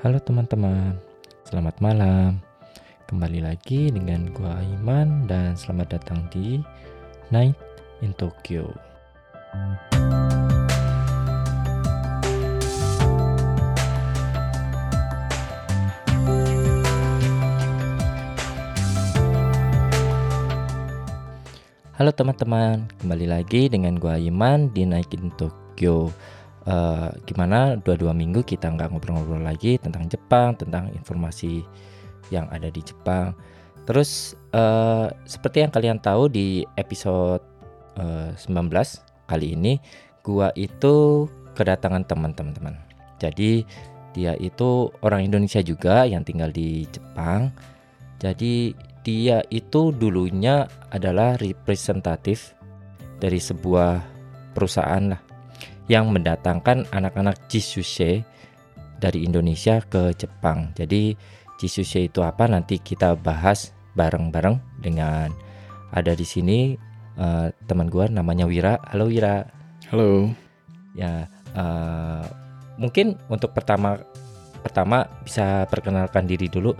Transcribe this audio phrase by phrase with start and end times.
[0.00, 0.96] Halo teman-teman,
[1.44, 2.40] selamat malam.
[3.04, 6.56] Kembali lagi dengan gua Iman dan selamat datang di
[7.28, 7.52] Night
[8.00, 8.72] in Tokyo.
[22.00, 26.08] Halo teman-teman, kembali lagi dengan gua Iman di Night in Tokyo.
[26.68, 31.64] Uh, gimana dua-dua minggu kita nggak ngobrol-ngobrol lagi tentang Jepang, tentang informasi
[32.28, 33.32] yang ada di Jepang.
[33.88, 37.40] Terus uh, seperti yang kalian tahu di episode
[37.96, 38.68] uh, 19
[39.24, 39.80] kali ini,
[40.20, 41.24] gua itu
[41.56, 42.76] kedatangan teman-teman.
[43.16, 43.64] Jadi
[44.12, 47.56] dia itu orang Indonesia juga yang tinggal di Jepang.
[48.20, 52.52] Jadi dia itu dulunya adalah representatif
[53.16, 54.04] dari sebuah
[54.52, 55.29] perusahaan lah
[55.90, 58.22] yang mendatangkan anak-anak Jisuse
[59.02, 60.70] dari Indonesia ke Jepang.
[60.78, 61.18] Jadi
[61.58, 65.34] Jisuse itu apa nanti kita bahas bareng-bareng dengan
[65.90, 66.78] ada di sini
[67.18, 68.78] uh, teman gue namanya Wira.
[68.86, 69.42] Halo Wira.
[69.90, 70.30] Halo.
[70.94, 71.26] Ya
[71.58, 72.22] uh,
[72.78, 73.98] mungkin untuk pertama
[74.62, 76.70] pertama bisa perkenalkan diri dulu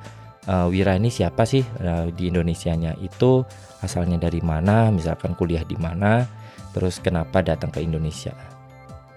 [0.46, 3.42] uh, Wira ini siapa sih uh, di Indonesianya itu
[3.82, 6.28] asalnya dari mana misalkan kuliah di mana
[6.70, 8.49] terus kenapa datang ke Indonesia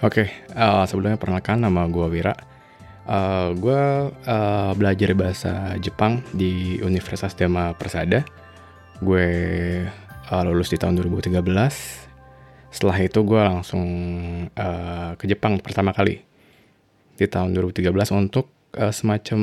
[0.04, 2.36] Oke, okay, uh, sebelumnya perkenalkan nama gue Wira.
[3.08, 8.28] Uh, gue uh, belajar bahasa Jepang di Universitas Dharma Persada.
[9.00, 9.24] Gue
[10.28, 11.40] uh, lulus di tahun 2013.
[12.68, 13.88] Setelah itu gue langsung
[14.52, 16.20] uh, ke Jepang pertama kali
[17.16, 19.40] di tahun 2013 untuk uh, semacam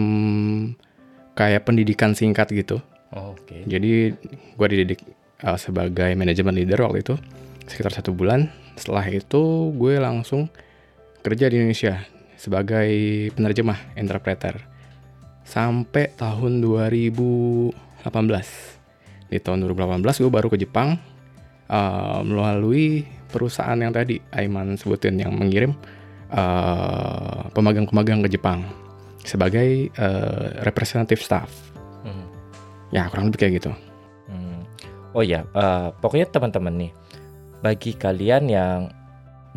[1.41, 2.85] kayak pendidikan singkat gitu.
[3.17, 3.49] Oh, Oke.
[3.49, 3.61] Okay.
[3.65, 4.13] Jadi
[4.61, 5.01] gue dididik
[5.41, 7.17] uh, sebagai manajemen leader waktu itu
[7.65, 8.60] sekitar satu bulan.
[8.81, 10.49] Setelah itu gue langsung
[11.21, 12.01] kerja di Indonesia
[12.41, 12.89] sebagai
[13.37, 14.57] penerjemah interpreter
[15.45, 17.77] sampai tahun 2018.
[19.29, 20.97] Di tahun 2018 gue baru ke Jepang
[21.69, 25.77] uh, melalui perusahaan yang tadi Aiman sebutin yang mengirim
[27.53, 28.65] pemagang-pemagang uh, ke Jepang
[29.21, 31.53] sebagai uh, representative staff.
[32.01, 32.25] Hmm.
[32.97, 33.71] Ya kurang lebih kayak gitu.
[34.31, 34.65] Hmm.
[35.13, 36.91] Oh ya, uh, pokoknya teman-teman nih,
[37.61, 38.79] bagi kalian yang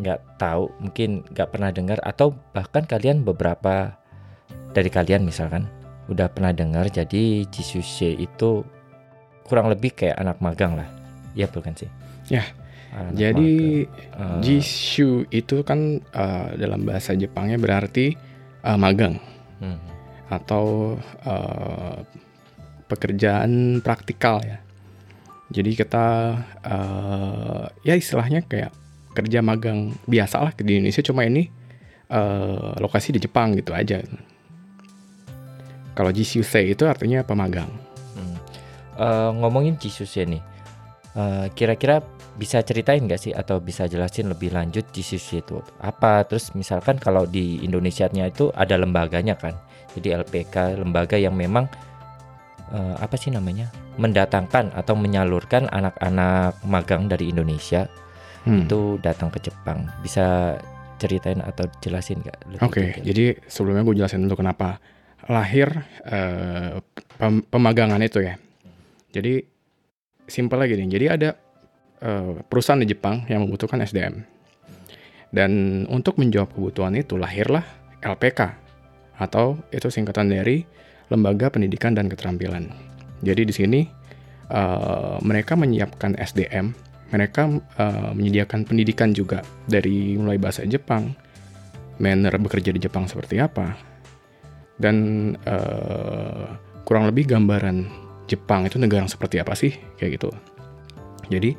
[0.00, 3.94] nggak tahu, mungkin nggak pernah dengar atau bahkan kalian beberapa
[4.74, 5.70] dari kalian misalkan
[6.10, 8.66] udah pernah dengar, jadi Jisuse itu
[9.46, 10.88] kurang lebih kayak anak magang lah,
[11.32, 11.88] ya bukan sih?
[12.28, 12.44] Ya.
[12.94, 13.52] Anak jadi
[14.14, 18.14] uh, Jishu itu kan uh, dalam bahasa Jepangnya berarti
[18.62, 19.18] uh, magang
[19.58, 19.78] hmm.
[20.30, 20.94] atau
[21.26, 21.98] uh,
[22.86, 24.63] pekerjaan praktikal ya.
[25.52, 26.06] Jadi kita
[26.64, 28.72] uh, ya istilahnya kayak
[29.14, 31.46] kerja magang biasa lah di Indonesia cuma ini
[32.10, 34.02] uh, lokasi di Jepang gitu aja.
[35.94, 37.70] Kalau Jisuse itu artinya pemagang.
[38.18, 38.36] Hmm.
[38.98, 40.42] Uh, ngomongin Jisuse nih,
[41.14, 42.02] uh, kira-kira
[42.34, 46.26] bisa ceritain nggak sih atau bisa jelasin lebih lanjut Jisuse itu apa?
[46.26, 49.54] Terus misalkan kalau di Indonesia-nya itu ada lembaganya kan,
[49.94, 51.70] jadi LPK lembaga yang memang
[52.72, 53.68] uh, apa sih namanya
[54.00, 57.90] mendatangkan atau menyalurkan anak-anak magang dari Indonesia
[58.48, 58.64] hmm.
[58.64, 60.56] itu datang ke Jepang bisa
[60.96, 62.38] ceritain atau jelasin nggak?
[62.62, 64.78] Oke, okay, jadi sebelumnya gue jelasin dulu kenapa
[65.28, 65.68] lahir
[66.06, 66.80] uh,
[67.18, 68.38] pem pemagangan itu ya.
[69.14, 69.42] Jadi
[70.28, 70.88] simpel lagi nih.
[70.90, 71.30] Jadi ada
[72.02, 74.24] uh, perusahaan di Jepang yang membutuhkan SDM.
[75.34, 77.66] Dan untuk menjawab kebutuhan itu lahirlah
[77.98, 78.40] LPK
[79.18, 80.62] atau itu singkatan dari
[81.12, 82.70] Lembaga Pendidikan dan Keterampilan.
[83.24, 83.80] Jadi di sini
[84.52, 86.72] uh, mereka menyiapkan SDM,
[87.12, 87.48] mereka
[87.80, 91.12] uh, menyediakan pendidikan juga dari mulai bahasa Jepang,
[92.00, 93.76] manner bekerja di Jepang seperti apa,
[94.80, 94.96] dan
[95.46, 97.88] uh, kurang lebih gambaran
[98.24, 100.30] Jepang itu negara yang seperti apa sih kayak gitu.
[101.28, 101.56] Jadi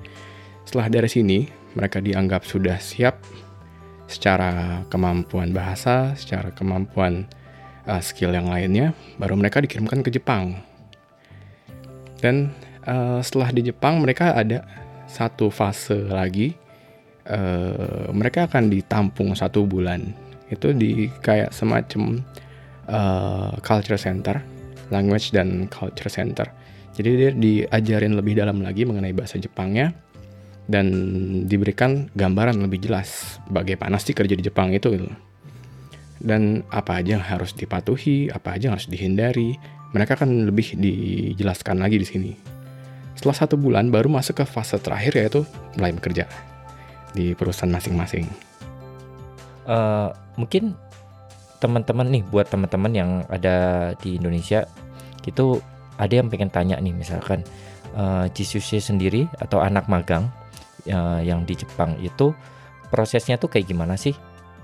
[0.65, 1.45] setelah dari sini
[1.77, 3.21] mereka dianggap sudah siap
[4.05, 7.25] secara kemampuan bahasa, secara kemampuan
[7.87, 10.59] uh, skill yang lainnya, baru mereka dikirimkan ke Jepang.
[12.19, 12.53] Dan
[12.85, 14.65] uh, setelah di Jepang mereka ada
[15.05, 16.53] satu fase lagi,
[17.29, 20.13] uh, mereka akan ditampung satu bulan.
[20.49, 22.21] Itu di kayak semacam
[22.89, 24.41] uh, culture center,
[24.89, 26.49] language dan culture center.
[26.95, 29.91] Jadi dia diajarin lebih dalam lagi mengenai bahasa Jepangnya
[30.65, 30.87] dan
[31.45, 35.05] diberikan gambaran lebih jelas bagaimana sih kerja di Jepang itu gitu
[36.21, 39.57] dan apa aja yang harus dipatuhi, apa aja yang harus dihindari.
[39.95, 42.31] Mereka akan lebih dijelaskan lagi di sini.
[43.15, 45.41] Setelah satu bulan baru masuk ke fase terakhir yaitu
[45.79, 46.27] mulai bekerja
[47.15, 48.27] di perusahaan masing-masing.
[49.63, 50.75] Uh, mungkin
[51.63, 54.67] teman-teman nih, buat teman-teman yang ada di Indonesia,
[55.23, 55.63] itu
[55.95, 57.41] ada yang pengen tanya nih, misalkan
[57.95, 60.27] uh, Jisushi sendiri atau anak magang
[60.91, 62.35] uh, yang di Jepang itu
[62.91, 64.13] prosesnya tuh kayak gimana sih?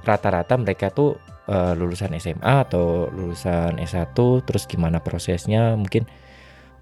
[0.03, 1.17] Rata-rata mereka tuh
[1.51, 4.15] uh, lulusan SMA atau lulusan S1,
[4.47, 5.75] terus gimana prosesnya?
[5.75, 6.07] Mungkin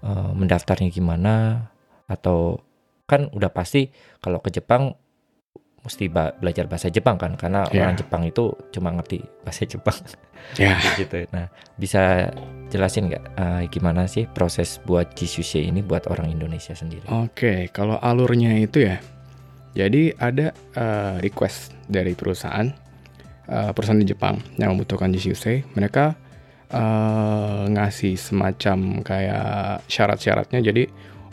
[0.06, 1.66] uh, mendaftarnya gimana?
[2.06, 2.62] Atau
[3.10, 3.90] kan udah pasti
[4.22, 4.94] kalau ke Jepang
[5.80, 7.88] mesti belajar bahasa Jepang kan karena yeah.
[7.88, 9.96] orang Jepang itu cuma ngerti bahasa Jepang
[10.60, 10.76] yeah.
[11.00, 11.48] gitu nah
[11.80, 12.28] bisa
[12.68, 17.58] jelasin nggak uh, gimana sih proses buat Jisushi ini buat orang Indonesia sendiri oke okay,
[17.72, 19.00] kalau alurnya itu ya
[19.72, 22.68] jadi ada uh, request dari perusahaan
[23.50, 26.14] uh, perusahaan di Jepang yang membutuhkan Jisushi mereka
[26.70, 30.86] uh, ngasih semacam kayak syarat-syaratnya jadi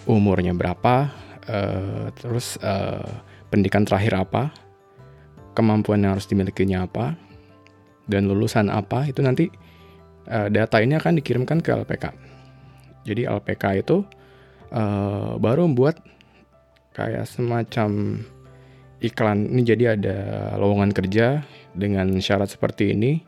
[0.09, 1.13] umurnya berapa
[1.47, 4.51] uh, terus uh, pendidikan terakhir apa,
[5.55, 7.15] kemampuan yang harus dimilikinya apa,
[8.07, 9.47] dan lulusan apa, itu nanti
[10.27, 12.05] uh, data ini akan dikirimkan ke LPK.
[13.07, 14.03] Jadi LPK itu
[14.75, 16.03] uh, baru membuat
[16.91, 18.19] kayak semacam
[18.99, 19.47] iklan.
[19.47, 20.17] Ini jadi ada
[20.59, 21.39] lowongan kerja
[21.77, 23.21] dengan syarat seperti ini.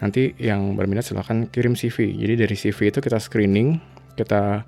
[0.00, 2.16] Nanti yang berminat silahkan kirim CV.
[2.16, 3.76] Jadi dari CV itu kita screening,
[4.16, 4.64] kita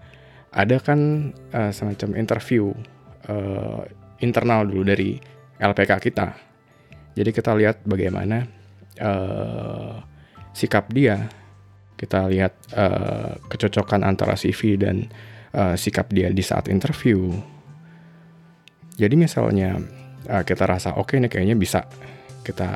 [0.53, 2.69] adakan uh, semacam interview
[3.33, 3.81] uh,
[4.21, 5.17] internal dulu dari
[5.57, 6.37] LPK kita.
[7.17, 8.45] Jadi kita lihat bagaimana
[9.01, 9.97] uh,
[10.53, 11.29] sikap dia,
[11.97, 15.09] kita lihat uh, kecocokan antara CV dan
[15.57, 17.33] uh, sikap dia di saat interview.
[18.97, 19.81] Jadi misalnya
[20.29, 21.89] uh, kita rasa oke okay nih kayaknya bisa
[22.43, 22.71] kita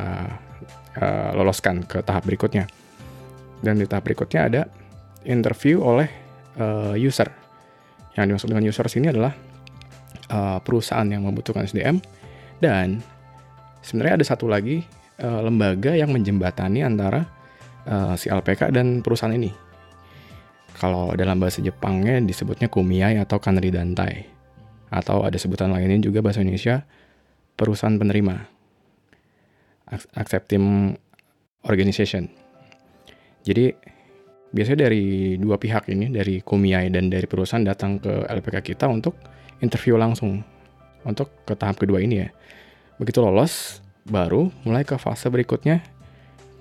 [0.99, 2.67] uh, loloskan ke tahap berikutnya.
[3.61, 4.63] Dan di tahap berikutnya ada
[5.27, 6.09] interview oleh
[6.57, 7.29] uh, user.
[8.17, 9.35] Yang dimaksud dengan user sini adalah
[10.33, 12.01] uh, perusahaan yang membutuhkan SDM
[12.63, 13.05] dan
[13.85, 14.87] sebenarnya ada satu lagi
[15.21, 17.29] uh, lembaga yang menjembatani antara
[17.85, 19.53] uh, si LPK dan perusahaan ini.
[20.77, 24.29] Kalau dalam bahasa Jepangnya disebutnya kumiai atau kanri dantai.
[24.93, 26.85] Atau ada sebutan lainnya juga bahasa Indonesia
[27.57, 28.56] perusahaan penerima.
[29.93, 30.95] Accepting
[31.67, 32.27] organization.
[33.47, 33.71] Jadi
[34.51, 39.15] biasanya dari dua pihak ini, dari kumiai dan dari perusahaan datang ke LPK kita untuk
[39.63, 40.43] interview langsung
[41.07, 42.29] untuk ke tahap kedua ini ya.
[42.99, 45.83] Begitu lolos, baru mulai ke fase berikutnya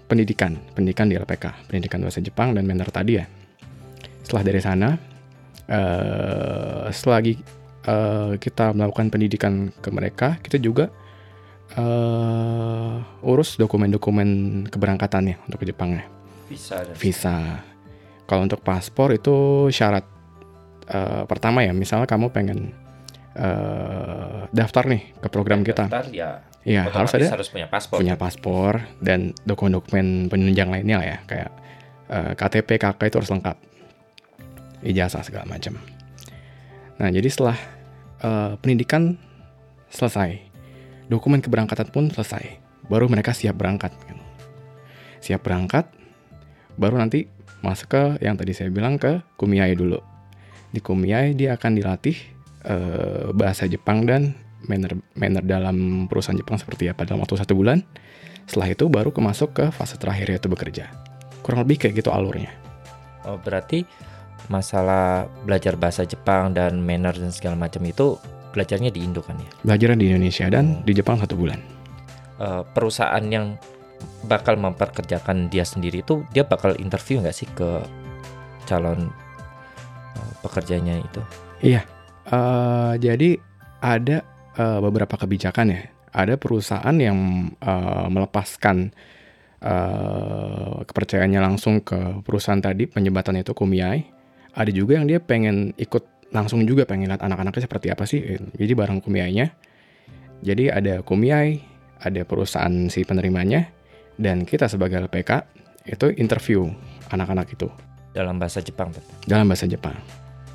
[0.06, 3.26] pendidikan, pendidikan di LPK, pendidikan bahasa Jepang dan manner tadi ya.
[4.22, 4.90] Setelah dari sana,
[5.70, 7.34] uh, selagi
[7.90, 10.90] uh, kita melakukan pendidikan ke mereka, kita juga
[11.78, 14.30] uh, urus dokumen-dokumen
[14.68, 16.08] keberangkatannya untuk ke Jepangnya.
[16.48, 16.84] Visa.
[16.96, 17.38] Visa.
[18.26, 20.06] Kalau untuk paspor itu syarat
[20.90, 22.74] uh, pertama ya, misalnya kamu pengen
[23.38, 25.86] uh, daftar nih ke program ya, kita.
[25.90, 26.30] Daftar ya.
[26.66, 28.02] Iya, harus ada harus punya paspor.
[28.02, 31.50] Punya paspor dan dokumen-dokumen penunjang lainnya lah ya, kayak
[32.10, 33.58] uh, KTP, KK itu harus lengkap.
[34.82, 35.78] Ijazah segala macam.
[36.98, 37.58] Nah, jadi setelah
[38.26, 39.14] uh, pendidikan
[39.94, 40.42] selesai,
[41.08, 42.60] dokumen keberangkatan pun selesai,
[42.90, 43.94] baru mereka siap berangkat.
[44.06, 44.24] Gitu.
[45.32, 45.90] Siap berangkat,
[46.78, 47.26] baru nanti
[47.66, 49.98] masuk ke yang tadi saya bilang ke Kumiai dulu.
[50.70, 52.18] Di Kumiai dia akan dilatih
[52.68, 57.82] uh, bahasa Jepang dan manner manner dalam perusahaan Jepang seperti apa dalam waktu satu bulan.
[58.46, 60.94] Setelah itu baru ke masuk ke fase terakhir yaitu bekerja.
[61.42, 62.54] Kurang lebih kayak gitu alurnya.
[63.26, 63.82] Oh berarti
[64.46, 68.22] masalah belajar bahasa Jepang dan manner dan segala macam itu
[68.56, 69.50] belajarnya di Indo kan ya?
[69.68, 70.84] Belajarnya di Indonesia dan hmm.
[70.88, 71.60] di Jepang satu bulan.
[72.40, 73.60] Uh, perusahaan yang
[74.32, 77.84] bakal memperkerjakan dia sendiri itu dia bakal interview nggak sih ke
[78.64, 79.12] calon
[80.16, 81.22] uh, pekerjanya itu?
[81.60, 81.84] Iya,
[82.26, 83.38] Uh, jadi
[83.86, 84.26] ada
[84.58, 85.82] uh, beberapa kebijakan ya.
[86.16, 88.96] Ada perusahaan yang uh, melepaskan
[89.62, 94.10] uh, kepercayaannya langsung ke perusahaan tadi penyebatan itu Kumiai.
[94.56, 98.20] Ada juga yang dia pengen ikut langsung juga pengen lihat anak-anaknya seperti apa sih.
[98.60, 99.48] Jadi bareng Kumiainya.
[100.44, 101.64] Jadi ada Kumiai,
[102.04, 103.72] ada perusahaan si penerimanya,
[104.20, 105.32] dan kita sebagai LPK
[105.88, 106.68] itu interview
[107.16, 107.72] anak-anak itu.
[108.12, 108.92] Dalam bahasa Jepang,
[109.24, 109.96] Dalam bahasa Jepang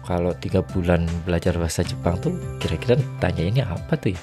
[0.04, 4.20] kalau tiga bulan belajar bahasa Jepang tuh kira-kira tanya ini apa tuh ya?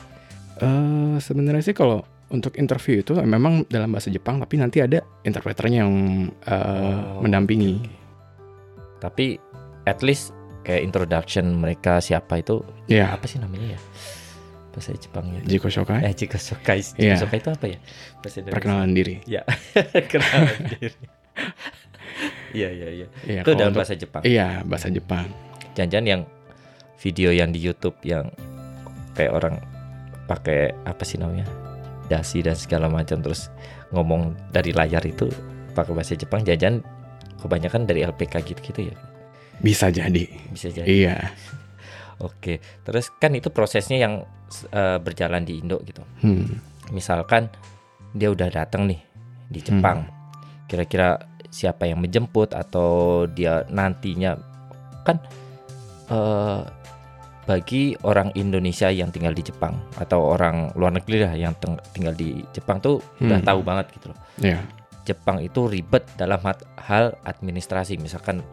[0.57, 5.85] Uh, sebenarnya sih kalau untuk interview itu memang dalam bahasa Jepang tapi nanti ada interpreternya
[5.85, 5.93] yang
[6.43, 6.53] uh,
[7.15, 7.79] oh, mendampingi.
[7.79, 7.95] Okay.
[8.97, 9.25] Tapi
[9.87, 10.33] at least
[10.67, 12.59] kayak introduction mereka siapa itu
[12.91, 13.15] yeah.
[13.15, 13.81] apa sih namanya ya?
[14.75, 15.41] Bahasa Jepangnya.
[15.47, 16.05] Jiko Shokai.
[16.05, 16.83] Eh Jiko Shokai.
[16.83, 17.17] Jiko yeah.
[17.17, 17.79] Shokai itu apa ya?
[18.19, 19.23] Bahasa Perkenalan diri.
[19.23, 19.41] Ya.
[19.95, 20.99] Perkenalan diri.
[22.51, 23.07] Iya iya iya.
[23.25, 24.21] Ya, itu dalam bahasa Jepang.
[24.21, 25.47] Iya, bahasa Jepang
[25.77, 26.21] jangan-jangan yang
[26.97, 28.33] video yang di YouTube yang
[29.13, 29.61] kayak orang
[30.25, 31.45] pakai apa sih namanya
[32.09, 33.53] dasi dan segala macam terus
[33.93, 35.29] ngomong dari layar itu
[35.77, 36.81] pakai bahasa Jepang jajan
[37.37, 38.95] kebanyakan dari LPK gitu-gitu ya
[39.59, 40.25] Bisa jadi.
[40.47, 41.17] bisa jadi Iya.
[42.19, 44.13] oke terus kan itu prosesnya yang
[44.69, 46.57] eh, berjalan di Indo gitu Hmm.
[46.89, 47.49] misalkan
[48.11, 49.01] dia udah datang nih
[49.47, 50.07] di Jepang
[50.65, 52.89] kira-kira siapa yang menjemput atau
[53.25, 54.33] dia nantinya
[55.03, 55.21] kan
[56.07, 56.61] eh,
[57.43, 61.55] bagi orang Indonesia yang tinggal di Jepang atau orang luar negeri lah yang
[61.87, 63.47] tinggal di Jepang tuh udah Hmm.
[63.47, 64.59] tahu banget gitu loh Iya.
[65.05, 66.43] Jepang itu ribet dalam
[66.77, 68.43] hal administrasi misalkan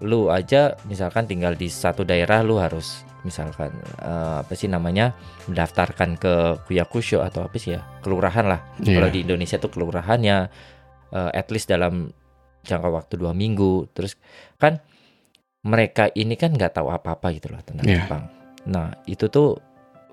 [0.00, 6.14] lu aja misalkan tinggal di satu daerah lu harus misalkan eh, apa sih namanya mendaftarkan
[6.14, 6.34] ke
[6.64, 8.96] kuyakusho atau apa sih ya kelurahan lah Iya.
[8.96, 10.36] kalau di Indonesia tuh kelurahannya
[11.10, 12.12] eh, at least dalam
[12.62, 14.14] jangka waktu dua minggu terus
[14.56, 14.78] kan
[15.62, 18.04] mereka ini kan nggak tahu apa-apa gitu loh tentang Iya.
[18.04, 18.22] Jepang
[18.66, 19.58] nah itu tuh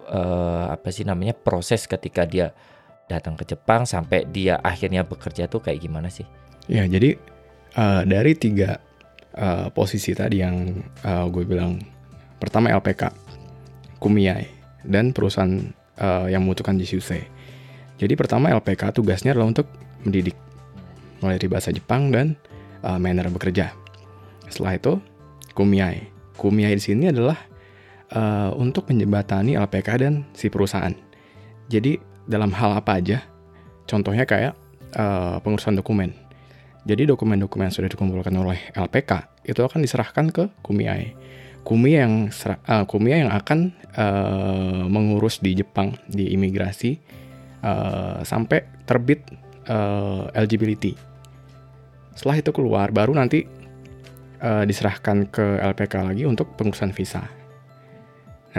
[0.07, 2.53] eh, apa sih namanya proses ketika dia
[3.05, 6.25] datang ke Jepang sampai dia akhirnya bekerja tuh kayak gimana sih
[6.63, 7.19] Ya, jadi
[7.75, 8.79] eh, dari tiga
[9.33, 10.69] eh, posisi tadi yang
[11.03, 11.77] eh, gue bilang
[12.37, 13.09] pertama LPK,
[13.97, 14.47] Kumiai,
[14.85, 15.51] dan perusahaan
[15.97, 17.25] eh, yang membutuhkan Jisuse.
[17.97, 19.67] Jadi pertama LPK tugasnya adalah untuk
[20.03, 20.35] mendidik
[21.23, 22.35] mulai dari bahasa Jepang dan
[22.83, 23.71] eh, manner bekerja.
[24.51, 24.93] Setelah itu
[25.55, 26.09] Kumiai.
[26.35, 27.37] Kumiai di sini adalah
[28.11, 30.93] eh, untuk menjembatani LPK dan si perusahaan.
[31.71, 31.97] Jadi
[32.27, 33.23] dalam hal apa aja,
[33.87, 34.53] contohnya kayak
[34.93, 36.22] eh, pengurusan dokumen.
[36.83, 39.11] Jadi dokumen-dokumen yang sudah dikumpulkan oleh LPK
[39.47, 41.15] itu akan diserahkan ke Kumiai.
[41.63, 46.91] Kumi yang sera- eh, Kumiai yang akan eh, mengurus di Jepang di imigrasi
[47.63, 49.23] eh, sampai terbit
[49.63, 50.91] eh, eligibility.
[52.19, 53.47] Setelah itu keluar baru nanti
[54.43, 57.23] eh, diserahkan ke LPK lagi untuk pengurusan visa.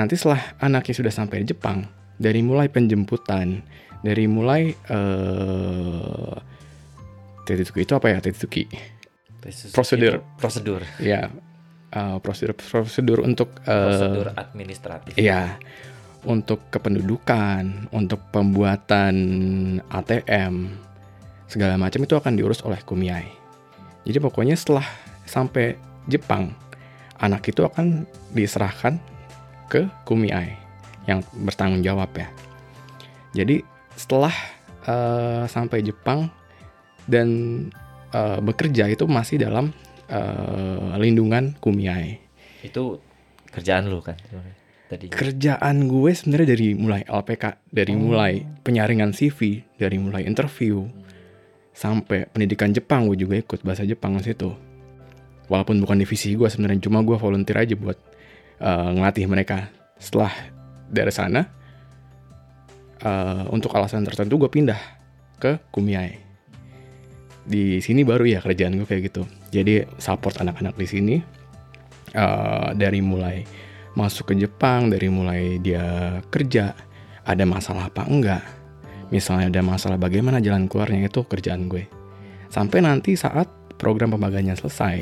[0.01, 1.85] Nanti setelah anaknya sudah sampai di Jepang,
[2.17, 3.61] dari mulai penjemputan,
[4.01, 6.35] dari mulai eh
[7.45, 8.65] Tetsuki itu apa ya Tetsuki?
[9.77, 10.25] Prosedur.
[10.41, 11.29] Prosedur Ya,
[11.93, 15.61] eh, prosedur prosedur untuk eh, prosedur administratif Iya,
[16.25, 19.15] untuk kependudukan, untuk pembuatan
[19.93, 20.73] ATM,
[21.45, 23.29] segala macam itu akan diurus oleh Kumiai.
[24.05, 24.85] Jadi pokoknya setelah
[25.29, 25.77] sampai
[26.09, 26.53] Jepang,
[27.21, 29.01] anak itu akan diserahkan
[29.69, 30.57] ke Kumiai
[31.05, 32.29] yang bertanggung jawab ya.
[33.37, 33.61] Jadi
[33.97, 34.33] setelah
[34.89, 36.33] eh, sampai Jepang
[37.11, 37.29] dan
[38.13, 39.73] eh, bekerja itu masih dalam
[40.09, 42.21] eh, lindungan Kumiai.
[42.65, 42.97] itu
[43.53, 44.17] kerjaan lu kan
[44.89, 48.01] tadi Kerjaan gue sebenarnya dari mulai LPK, dari Oh.
[48.09, 50.85] mulai penyaringan CV, dari mulai interview,
[51.77, 54.49] sampai pendidikan Jepang gue juga ikut bahasa Jepang di situ.
[55.53, 57.99] Walaupun bukan divisi gue sebenarnya, cuma gue volunteer aja buat
[58.65, 59.69] eh, ngelatih mereka.
[60.01, 60.33] Setelah
[60.89, 61.45] dari sana,
[63.05, 64.81] eh, untuk alasan tertentu gue pindah
[65.37, 66.24] ke Kumiai.
[67.45, 69.23] Di sini baru ya kerjaan gue kayak gitu.
[69.53, 71.17] Jadi support anak-anak di sini
[72.17, 73.45] eh, dari mulai
[73.95, 76.75] masuk ke Jepang dari mulai dia kerja
[77.25, 78.43] ada masalah apa enggak
[79.15, 81.87] misalnya ada masalah bagaimana jalan keluarnya itu kerjaan gue
[82.51, 83.47] sampai nanti saat
[83.79, 84.97] program pembagiannya selesai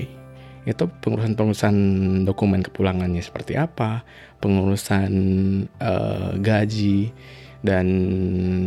[0.62, 1.74] itu pengurusan-pengurusan
[2.22, 4.04] dokumen kepulangannya seperti apa
[4.38, 5.12] pengurusan
[5.66, 7.10] eh, gaji
[7.64, 7.86] dan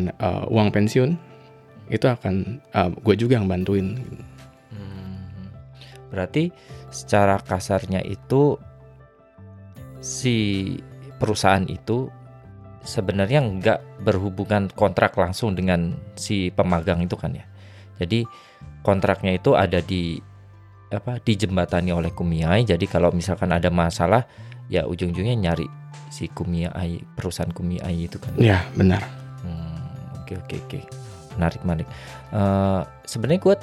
[0.09, 1.34] eh, uang pensiun
[1.87, 3.97] itu akan eh, gue juga yang bantuin
[4.71, 5.51] Hmm.
[6.11, 6.51] Berarti
[6.89, 8.55] secara kasarnya itu
[9.99, 10.35] si
[11.17, 12.07] perusahaan itu
[12.85, 17.45] sebenarnya nggak berhubungan kontrak langsung dengan si pemagang itu kan ya.
[17.97, 18.27] Jadi
[18.83, 20.19] kontraknya itu ada di
[20.93, 22.61] apa dijembatani oleh Kumiai.
[22.63, 24.27] Jadi kalau misalkan ada masalah
[24.69, 25.65] ya ujung-ujungnya nyari
[26.13, 28.33] si Kumiai perusahaan Kumiai itu kan.
[28.37, 29.01] ya benar
[29.41, 30.79] Hmm, Oke oke oke
[31.35, 31.87] menarik menarik.
[32.31, 33.55] Eh, Sebenarnya gue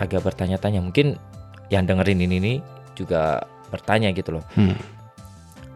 [0.00, 1.20] agak bertanya-tanya mungkin
[1.68, 2.56] yang dengerin ini nih
[2.96, 4.44] juga bertanya gitu loh.
[4.56, 4.74] Hmm.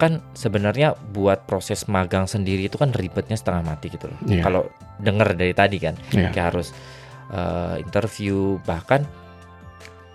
[0.01, 4.19] Kan sebenarnya buat proses magang sendiri itu kan ribetnya setengah mati gitu loh.
[4.27, 4.43] Iya.
[4.43, 4.63] Kalau
[4.99, 6.33] denger dari tadi kan Iya.
[6.33, 6.73] kayak harus
[7.29, 9.05] eh, interview bahkan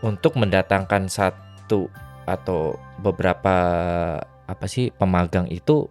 [0.02, 1.90] untuk mendatangkan satu
[2.28, 3.56] atau beberapa
[4.46, 5.88] apa sih pemagang itu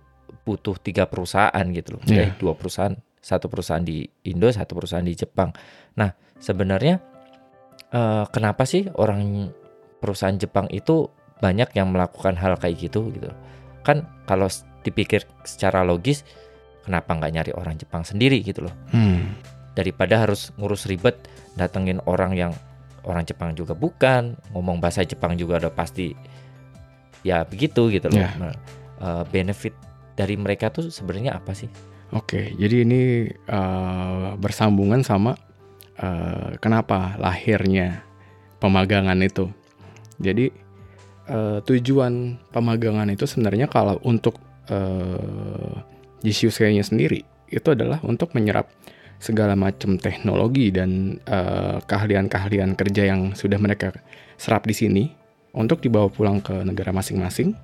[0.47, 2.23] butuh tiga perusahaan gitu loh, Iya.
[2.23, 2.95] Eh, dua perusahaan,
[3.27, 5.51] satu perusahaan di Indo, satu perusahaan di Jepang.
[5.99, 7.03] Nah sebenarnya
[7.91, 9.51] eh, kenapa sih orang
[9.99, 11.11] perusahaan Jepang itu
[11.43, 13.35] banyak yang melakukan hal kayak gitu gitu?
[13.83, 14.47] Kan kalau
[14.87, 16.23] dipikir secara logis,
[16.87, 18.75] kenapa nggak nyari orang Jepang sendiri gitu loh?
[18.95, 19.35] Hmm.
[19.77, 21.21] daripada harus ngurus ribet
[21.53, 22.53] datengin orang yang
[23.05, 26.17] orang Jepang juga bukan ngomong bahasa Jepang juga udah pasti
[27.21, 28.33] ya begitu gitu loh Ya.
[28.41, 28.57] Nah,
[29.05, 29.77] eh, benefit
[30.17, 31.69] dari mereka tuh sebenarnya apa sih
[32.15, 35.35] Oke, jadi ini eh, bersambungan sama
[35.99, 38.07] eh, kenapa lahirnya
[38.63, 39.51] pemagangan itu.
[40.23, 40.47] Jadi
[41.27, 44.39] eh, tujuan pemagangan itu sebenarnya kalau untuk
[44.71, 45.83] eh,
[46.23, 48.71] GCUC-nya sendiri itu adalah untuk menyerap
[49.19, 53.91] segala macam teknologi dan eh, keahlian-keahlian kerja yang sudah mereka
[54.39, 55.05] serap di sini
[55.57, 57.57] untuk dibawa pulang ke negara masing-masing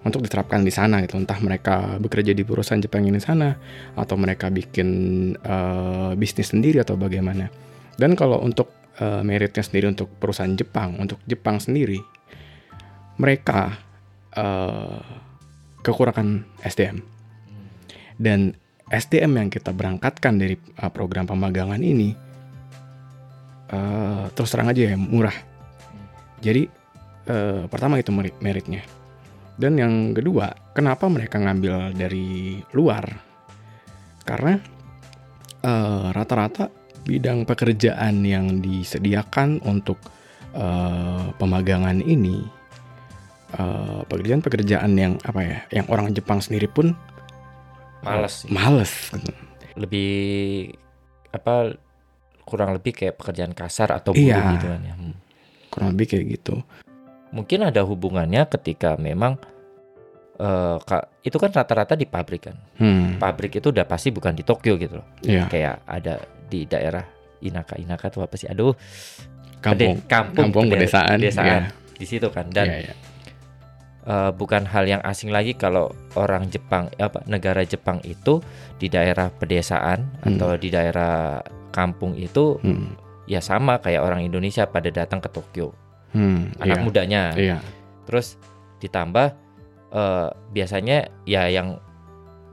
[0.00, 3.52] untuk diterapkan di sana gitu entah mereka bekerja di perusahaan Jepang ini sana
[3.94, 4.88] atau mereka bikin
[5.36, 7.52] eh, bisnis sendiri atau bagaimana
[8.00, 12.00] dan kalau untuk eh, meritnya sendiri untuk perusahaan Jepang untuk Jepang sendiri
[13.20, 13.76] mereka
[14.32, 15.04] eh,
[15.84, 17.04] kekurangan SDM
[18.20, 18.52] dan
[18.90, 22.10] SDM yang kita berangkatkan dari uh, program pemagangan ini
[23.70, 25.34] uh, terus terang aja ya murah.
[26.42, 26.66] Jadi
[27.30, 28.82] uh, pertama itu merit meritnya.
[29.60, 33.04] Dan yang kedua, kenapa mereka ngambil dari luar?
[34.24, 34.56] Karena
[35.60, 36.72] uh, rata-rata
[37.04, 40.00] bidang pekerjaan yang disediakan untuk
[40.56, 42.40] uh, pemagangan ini
[43.60, 46.96] uh, pekerjaan-pekerjaan yang apa ya, yang orang Jepang sendiri pun
[48.00, 48.48] Males sih.
[48.48, 49.12] males.
[49.76, 50.08] Lebih
[51.36, 51.76] apa
[52.48, 54.56] kurang lebih kayak pekerjaan kasar atau buruh Iya.
[54.56, 54.94] gitu kan ya.
[54.96, 55.14] Hmm.
[55.68, 56.64] Kurang lebih kayak gitu.
[57.30, 59.38] Mungkin ada hubungannya ketika memang
[60.36, 62.56] eh, ka- itu kan rata-rata di pabrik kan.
[62.76, 65.06] Hmm, Pabrik itu udah pasti bukan di Tokyo gitu loh.
[65.20, 65.44] iya.
[65.46, 67.04] Kayak ada di daerah
[67.40, 68.48] Inaka Inaka tuh apa sih?
[68.48, 68.72] Aduh,
[69.60, 71.16] Kampung, kampung, kampung pede- pedesaan.
[71.16, 71.46] pedesaan.
[71.46, 71.58] Iya,
[71.94, 72.48] di situ kan.
[72.48, 72.94] Dan iya, iya.
[74.02, 78.40] eh, bukan hal yang asing lagi kalau orang Jepang apa negara Jepang itu
[78.74, 80.34] di daerah pedesaan Hmm.
[80.34, 85.76] atau di daerah kampung itu Hmm, ya sama kayak orang Indonesia pada datang ke Tokyo
[86.14, 87.22] hmm, anak iya, mudanya.
[87.34, 87.58] Iya,
[88.06, 88.36] terus
[88.80, 89.36] ditambah
[89.92, 91.78] eh, biasanya ya yang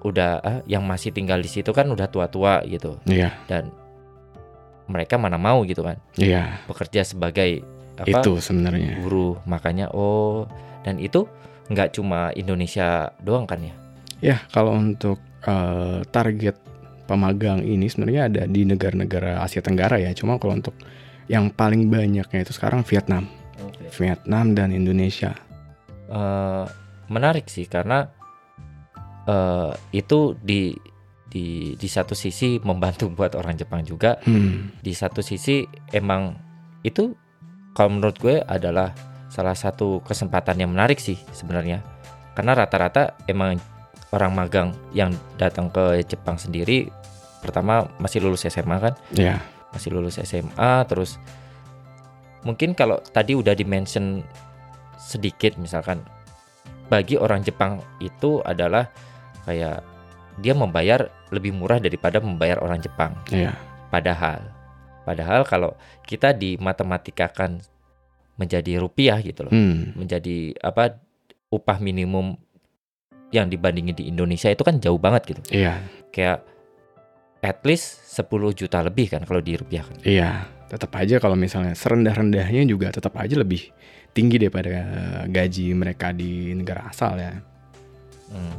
[0.05, 3.01] udah ah, yang masih tinggal di situ kan udah tua-tua gitu.
[3.09, 3.73] Iya, dan
[4.87, 5.99] mereka mana mau gitu kan.
[6.15, 6.63] Iya.
[6.65, 7.63] bekerja sebagai
[7.99, 8.23] apa?
[8.23, 9.03] Itu sebenarnya.
[9.03, 9.35] guru.
[9.43, 10.47] Makanya oh
[10.87, 11.27] dan itu
[11.67, 13.75] nggak cuma Indonesia doang kan ya?
[14.17, 16.57] Ya, kalau untuk eh, target
[17.05, 20.11] pemagang ini sebenarnya ada di negara-negara Asia Tenggara ya.
[20.15, 20.73] Cuma kalau untuk
[21.27, 23.27] yang paling banyaknya itu sekarang Vietnam,
[23.91, 25.35] Vietnam dan Indonesia.
[26.07, 26.65] Eh,
[27.11, 28.07] menarik sih karena
[29.27, 30.71] eh, itu di
[31.27, 34.19] di di satu sisi membantu buat orang Jepang juga.
[34.23, 36.35] Hmm, di satu sisi emang
[36.83, 37.11] itu
[37.75, 38.95] kalau menurut gue adalah
[39.27, 41.83] salah satu kesempatan yang menarik sih sebenarnya.
[42.33, 43.57] Karena rata-rata emang
[44.13, 46.87] orang magang yang datang ke Jepang sendiri
[47.43, 48.93] pertama masih lulus SMA kan?
[49.13, 49.43] Ya,
[49.75, 51.21] masih lulus SMA terus
[52.47, 54.23] mungkin kalau tadi udah dimention
[54.95, 55.99] sedikit misalkan
[56.87, 58.87] bagi orang Jepang itu adalah
[59.43, 59.83] kayak
[60.39, 63.19] dia membayar lebih murah daripada membayar orang Jepang.
[63.27, 63.51] Ya,
[63.91, 64.47] padahal
[65.03, 65.75] padahal kalau
[66.07, 67.59] kita dimatematika-kan
[68.37, 70.99] menjadi rupiah gitu loh hmm, menjadi apa
[71.49, 72.37] upah minimum
[73.33, 75.41] yang dibandingin di Indonesia itu kan jauh banget gitu.
[75.51, 75.83] Iya,
[76.15, 76.47] kayak
[77.43, 79.99] at least 10 juta lebih kan kalau dirupiahkan.
[80.07, 80.56] Iya.
[80.67, 83.71] Tetap aja kalau misalnya serendah-rendahnya juga tetap aja lebih
[84.11, 84.71] tinggi daripada
[85.29, 87.33] gaji mereka di negara asal ya.
[88.31, 88.55] Hmm.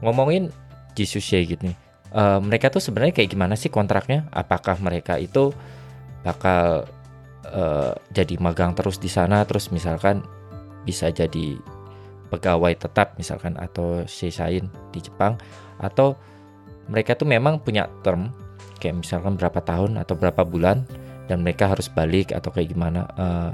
[0.00, 0.48] Ngomongin
[0.92, 1.76] Jisushi gitu nih.
[2.12, 4.28] eh, mereka tuh sebenarnya kayak gimana sih kontraknya?
[4.32, 5.52] Apakah mereka itu
[6.20, 6.84] bakal
[7.48, 10.20] eh, jadi magang terus di sana terus misalkan
[10.84, 11.56] bisa jadi
[12.32, 15.36] pegawai tetap misalkan atau seisain di Jepang
[15.76, 16.16] atau
[16.88, 18.32] mereka tuh memang punya term
[18.80, 20.82] kayak misalkan berapa tahun atau berapa bulan
[21.30, 23.52] dan mereka harus balik atau kayak gimana Eh,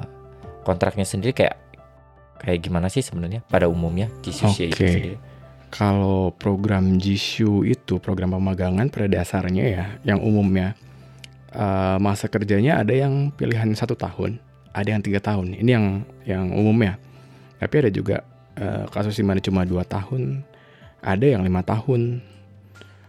[0.69, 1.57] kontraknya sendiri kayak
[2.39, 4.89] kayak gimana sih sebenarnya pada umumnya Jisushi itu Oke.
[4.89, 5.17] sendiri?
[5.69, 10.77] Kalau program Jishu itu program pemagangan pada dasarnya ya, yang umumnya
[11.53, 14.41] eh, masa kerjanya ada yang pilihan satu tahun,
[14.73, 15.57] ada yang tiga tahun.
[15.57, 15.87] Ini yang
[16.25, 16.97] yang umumnya.
[17.61, 18.25] Tapi ada juga
[18.57, 20.45] eh, kasus di mana cuma dua tahun,
[21.05, 22.25] ada yang lima tahun,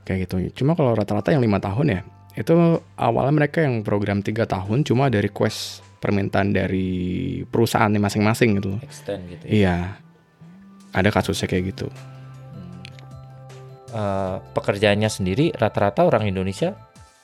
[0.03, 0.63] kayak gitu.
[0.63, 2.01] Cuma kalau rata-rata yang lima tahun ya,
[2.39, 2.55] itu
[2.95, 6.87] awalnya mereka yang program tiga tahun cuma ada request permintaan dari
[7.43, 8.79] perusahaan masing-masing gitu.
[8.79, 9.51] extend gitu ya.
[9.51, 9.77] Iya,
[10.95, 11.87] ada kasusnya kayak gitu.
[13.89, 16.77] Eh, pekerjaannya sendiri rata-rata orang Indonesia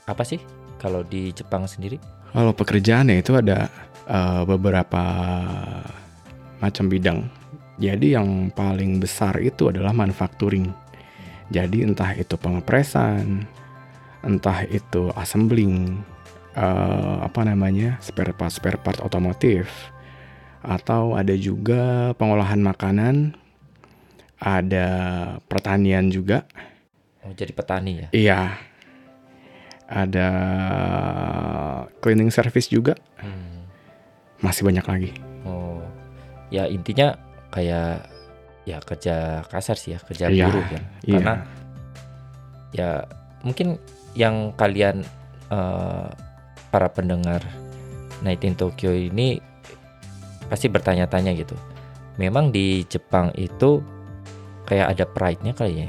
[0.03, 0.41] apa sih
[0.75, 1.95] kalau di Jepang sendiri?
[2.35, 3.71] Kalau pekerjaannya itu ada
[4.11, 5.03] eh, beberapa
[6.59, 7.23] macam bidang.
[7.79, 10.67] Jadi yang paling besar itu adalah manufacturing.
[11.53, 13.45] Jadi entah itu pengepresan,
[14.25, 16.01] entah itu assembling,
[16.53, 19.69] eh, apa namanya spare part spare part otomotif,
[20.59, 23.37] atau ada juga pengolahan makanan,
[24.41, 24.87] ada
[25.45, 26.41] pertanian juga.
[27.21, 28.09] Oh, jadi petani ya.
[28.11, 28.41] Iya.
[29.85, 30.29] ada
[32.01, 33.69] cleaning service juga, Hmm.
[34.41, 35.11] masih banyak lagi.
[35.45, 35.77] Oh,
[36.49, 37.13] ya intinya
[37.53, 38.09] kayak
[38.65, 40.83] ya kerja kasar sih ya kerja Iya, buruh kan.
[41.05, 41.13] iya.
[41.13, 41.33] Karena
[42.73, 42.89] ya
[43.45, 43.77] mungkin
[44.15, 45.03] yang kalian
[45.51, 46.07] eh,
[46.71, 47.43] para pendengar
[48.23, 49.37] Night in Tokyo ini
[50.47, 51.53] pasti bertanya-tanya gitu.
[52.15, 53.83] Memang di Jepang itu
[54.65, 55.87] kayak ada pride-nya kali ya.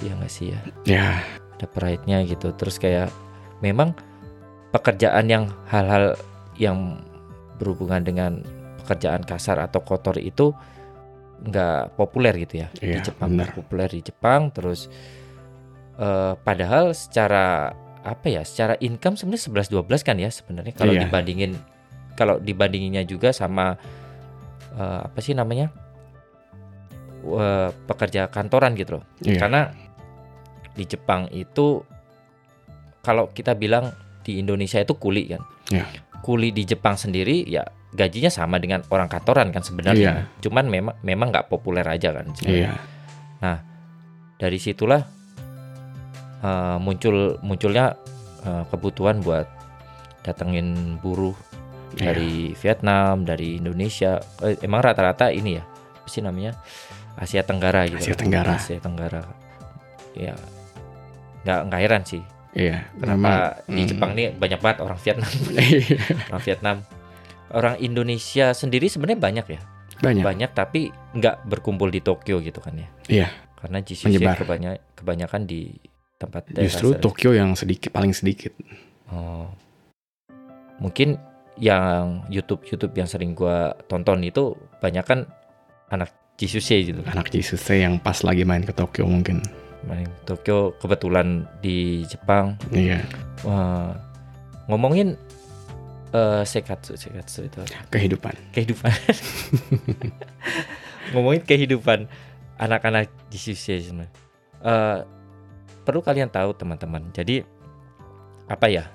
[0.00, 0.60] Iya nggak sih ya?
[0.88, 1.08] Ya,
[1.60, 2.50] ada pride-nya gitu.
[2.56, 3.12] Terus kayak
[3.60, 3.92] memang
[4.72, 6.16] pekerjaan yang hal-hal
[6.56, 7.04] yang
[7.60, 8.32] berhubungan dengan
[8.82, 10.56] pekerjaan kasar atau kotor itu
[11.40, 14.92] nggak populer gitu ya di Iya, Jepang nggak populer di Jepang terus
[16.00, 21.04] eh, padahal secara apa ya secara income sebenarnya 11 12 kan ya sebenarnya kalau Iya.
[21.04, 21.52] dibandingin
[22.16, 23.76] kalau dibandinginnya juga sama
[24.72, 25.68] eh, apa sih namanya
[27.20, 29.36] Eh, pekerja kantoran gitu loh iya.
[29.36, 29.68] karena
[30.72, 31.84] di Jepang itu
[33.04, 33.92] kalau kita bilang
[34.24, 35.44] di Indonesia itu kuli kan.
[35.68, 35.84] Ya.
[36.24, 37.60] Kuli di Jepang sendiri ya
[37.92, 40.32] gajinya sama dengan orang kantoran kan sebenarnya.
[40.40, 42.32] Cuman memang memang nggak populer aja kan.
[42.32, 42.80] sebenarnya.
[43.36, 43.52] Iya,
[44.40, 45.04] Dari situlah
[46.40, 47.96] eh, muncul munculnya
[48.44, 49.46] eh, kebutuhan buat
[50.20, 51.36] datengin buruh
[51.96, 52.12] iya.
[52.12, 54.20] dari Vietnam, dari Indonesia.
[54.44, 56.56] Eh, emang rata-rata ini ya apa sih namanya
[57.16, 58.00] Asia Tenggara gitu.
[58.00, 58.54] Asia Tenggara.
[58.56, 59.22] Asia Tenggara.
[60.16, 60.34] Ya
[61.44, 62.22] nggak nggak heran sih.
[62.50, 63.88] Iya, Kenapa memang, di mm.
[63.94, 66.02] Jepang nih banyak banget orang Vietnam, Iya,
[66.34, 66.76] orang Vietnam.
[67.50, 69.60] Orang Indonesia sendiri sebenarnya banyak ya,
[70.02, 70.24] banyak.
[70.26, 72.88] banyak tapi nggak berkumpul di Tokyo gitu kan ya.
[73.06, 73.28] Iya.
[73.54, 74.42] Karena GCC Menyebar.
[74.42, 75.78] kebanyak, kebanyakan di
[76.20, 76.92] tempat Justru.
[77.00, 78.52] Tokyo yang sedikit paling sedikit.
[79.08, 79.48] Oh.
[80.76, 81.16] Mungkin
[81.56, 84.52] yang YouTube YouTube yang sering gua tonton itu
[84.84, 85.24] banyak kan
[85.88, 87.00] anak Jisuse gitu.
[87.08, 89.40] Anak Jesus yang pas lagi main ke Tokyo mungkin.
[89.88, 92.56] Main Tokyo kebetulan di Jepang.
[92.72, 93.00] Iya,
[93.44, 93.96] Wah,
[94.68, 95.16] ngomongin
[96.10, 97.60] eh sekatsu sekatsu itu
[97.92, 98.34] kehidupan.
[98.56, 98.90] kehidupan.
[101.12, 102.08] ngomongin kehidupan
[102.56, 104.12] anak-anak Jisuse sebenarnya.
[104.64, 104.98] Eh,
[105.90, 107.10] perlu kalian tahu teman-teman.
[107.10, 107.42] Jadi
[108.46, 108.86] apa ya?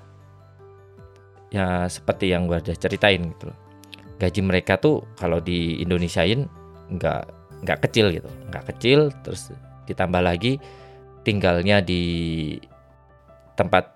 [1.52, 3.58] Ya seperti yang gua udah ceritain gitu loh.
[4.16, 6.48] Gaji mereka tuh kalau di Indonesiain
[6.88, 7.22] nggak
[7.68, 9.12] nggak kecil gitu, nggak kecil.
[9.20, 9.52] Terus
[9.84, 10.56] ditambah lagi
[11.20, 12.56] tinggalnya di
[13.60, 13.92] tempat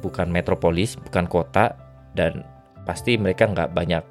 [0.00, 1.76] bukan metropolis, bukan kota
[2.16, 2.40] dan
[2.88, 4.04] pasti mereka nggak banyak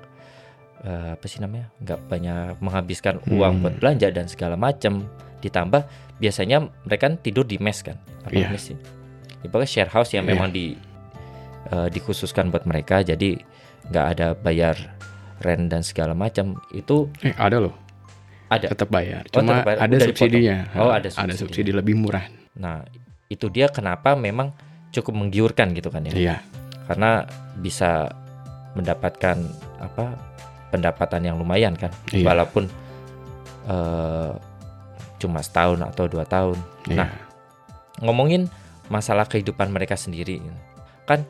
[0.82, 3.62] eh, apa sih namanya nggak banyak menghabiskan uang Hmm.
[3.62, 5.04] buat belanja dan segala macam
[5.40, 5.82] ditambah
[6.18, 8.50] biasanya mereka kan tidur di mes kan apa Iya.
[8.50, 8.78] mes sih
[9.40, 10.36] Ya, share house yang Iya.
[10.36, 10.76] memang di
[11.66, 13.40] eh, dikhususkan buat mereka jadi
[13.88, 14.76] nggak ada bayar
[15.40, 17.72] rent dan segala macam itu Eh, ada loh.
[18.48, 19.24] ada Tetap bayar.
[19.30, 19.80] Oh, Cuma tetap bayar.
[19.80, 20.58] ada Udah subsidinya.
[20.76, 21.38] Oh, ada Ada subsidi.
[21.38, 22.26] subsidi lebih murah.
[22.56, 22.84] nah
[23.28, 24.52] itu dia kenapa memang
[24.90, 26.36] cukup menggiurkan gitu kan ya Iya,
[26.86, 27.24] karena
[27.56, 28.10] bisa
[28.74, 29.38] mendapatkan
[29.80, 30.18] apa
[30.70, 32.26] pendapatan yang lumayan kan iya.
[32.26, 32.70] walaupun
[33.68, 34.32] eh,
[35.20, 37.04] cuma setahun atau dua tahun iya.
[37.04, 37.10] Nah,
[38.00, 38.48] ngomongin
[38.88, 40.40] masalah kehidupan mereka sendiri
[41.04, 41.26] kan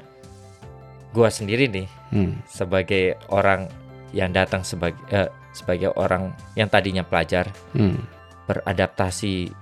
[1.11, 3.69] gua sendiri nih Hmm, sebagai orang
[4.17, 8.01] yang datang sebagai eh, sebagai orang yang tadinya pelajar hmm.
[8.49, 9.53] beradaptasi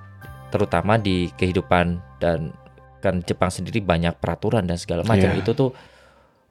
[0.48, 2.56] terutama di kehidupan dan
[3.04, 5.44] kan Jepang sendiri banyak peraturan dan segala macam Iya.
[5.44, 5.76] itu tuh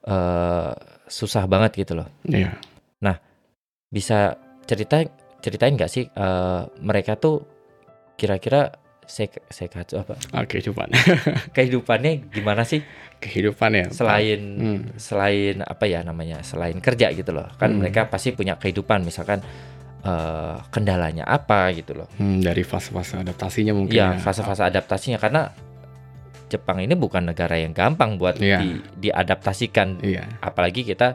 [0.05, 0.73] eh,
[1.09, 2.09] susah banget gitu loh
[2.99, 3.15] Iya.
[3.87, 5.05] bisa cerita
[5.39, 7.45] ceritain nggak sih eh, mereka tuh
[8.15, 8.73] kira-kira
[9.07, 10.91] sek sekatsu apa Oke, coba.
[11.55, 12.83] kehidupannya gimana sih
[13.17, 13.87] Kehidupan ya.
[13.89, 14.81] selain Hmm.
[14.97, 17.81] selain apa ya namanya selain kerja gitu loh kan Hmm.
[17.81, 19.39] mereka pasti punya kehidupan misalkan
[20.03, 24.19] eh, kendalanya apa gitu loh Hmm, dari fase-fase adaptasinya mungkin ya ya.
[24.19, 25.55] fase-fase adaptasinya karena
[26.47, 28.59] Jepang ini bukan negara yang gampang buat Iya.
[28.59, 30.27] di, diadaptasikan Iya.
[30.41, 31.15] apalagi kita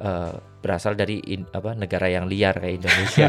[0.00, 3.26] eh, berasal dari in- apa negara yang liar kayak Indonesia.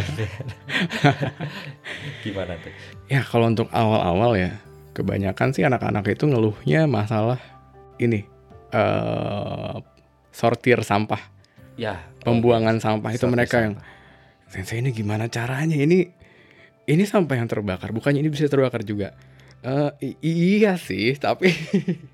[2.23, 2.71] Gimana tuh?
[3.09, 4.51] Ya kalau untuk awal-awal ya,
[4.93, 7.41] kebanyakan sih anak-anak itu ngeluhnya masalah
[7.97, 8.23] ini
[8.73, 9.75] eh
[10.33, 11.21] sortir sampah,
[11.77, 14.49] ya pembuangan sampah itu mereka yang sampah.
[14.49, 15.77] sensei ini gimana caranya?
[15.77, 15.99] Ini
[16.85, 19.13] ini sampah yang terbakar, bukannya ini bisa terbakar juga?
[19.63, 20.19] Eh, i-
[20.57, 21.53] iya sih, tapi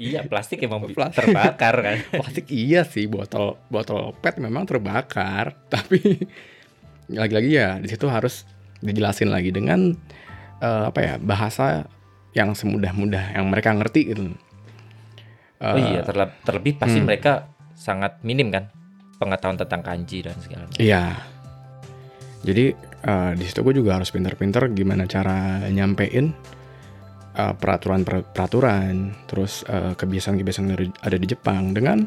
[0.00, 1.28] iya plastik emang Plastik.
[1.28, 6.00] terbakar kan plastik iya sih botol botol PET memang terbakar, tapi
[7.06, 8.48] lagi-lagi ya di situ harus
[8.80, 9.92] dijelasin lagi dengan
[10.58, 11.84] eh, apa ya bahasa
[12.32, 14.32] yang semudah-mudah yang mereka ngerti gitu.
[15.60, 17.06] oh Eh, iya terleb- terlebih pasti hmm.
[17.06, 17.32] mereka
[17.76, 18.72] sangat minim kan
[19.20, 21.04] pengetahuan tentang kanji dan segala macam Iya.
[22.40, 22.64] Jadi
[23.04, 26.32] eh, di situ gue juga harus pintar-pintar gimana cara nyampein
[27.40, 32.04] uh, peraturan peraturan, terus uh, kebiasaan-kebiasaan yang ada- di Jepang dengan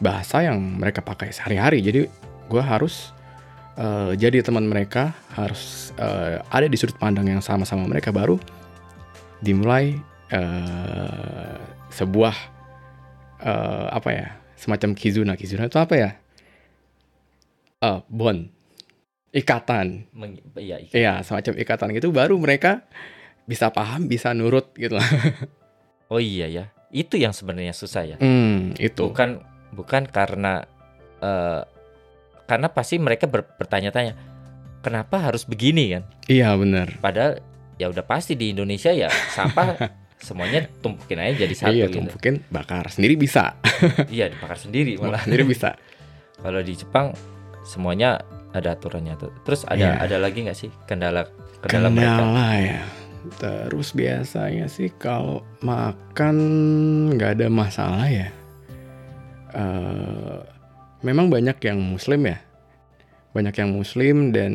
[0.00, 1.84] bahasa yang mereka pakai sehari-hari.
[1.84, 2.08] Jadi
[2.48, 3.12] gue harus
[3.76, 8.40] uh, jadi teman mereka, harus uh, ada di sudut pandang yang sama-sama mereka baru
[9.44, 10.00] dimulai
[10.32, 11.60] uh,
[11.92, 12.36] sebuah
[13.44, 15.36] uh, apa ya semacam kizuna.
[15.36, 16.10] Kizuna itu apa ya?
[17.82, 18.48] Uh, bond
[19.32, 20.06] ikatan.
[20.12, 20.92] Meng- iya, iya.
[20.92, 22.08] Iya, semacam ikatan gitu.
[22.12, 22.84] Baru mereka
[23.44, 25.06] bisa paham, bisa nurut gitu lah.
[26.12, 26.64] Oh iya ya.
[26.92, 28.16] Itu yang sebenarnya susah ya.
[28.20, 29.00] Hmm, itu.
[29.00, 29.40] Bukan
[29.72, 30.60] bukan karena
[31.18, 31.64] eh,
[32.44, 34.12] karena pasti mereka ber- bertanya-tanya
[34.84, 36.04] kenapa harus begini kan?
[36.28, 37.00] Iya, benar.
[37.00, 37.40] Padahal
[37.80, 39.72] ya udah pasti di Indonesia ya sampah
[40.26, 42.04] semuanya tumpukin aja jadi satu iya, gitu.
[42.04, 43.56] tumpukin bakar sendiri bisa.
[44.12, 45.24] Iya dibakar sendiri malah.
[45.24, 45.80] sendiri bisa.
[46.44, 47.16] Kalau di Jepang
[47.64, 48.20] semuanya
[48.52, 49.32] ada aturannya tuh.
[49.48, 50.12] Terus ada Iya.
[50.12, 51.24] ada lagi nggak sih kendala
[51.64, 52.20] kendala, mereka?
[52.20, 52.80] Kendala ya.
[53.38, 56.36] Terus biasanya sih kalau makan
[57.14, 58.28] nggak ada masalah ya.
[59.52, 60.38] Eh,
[61.06, 62.38] memang banyak yang muslim ya.
[63.32, 64.52] Banyak yang muslim dan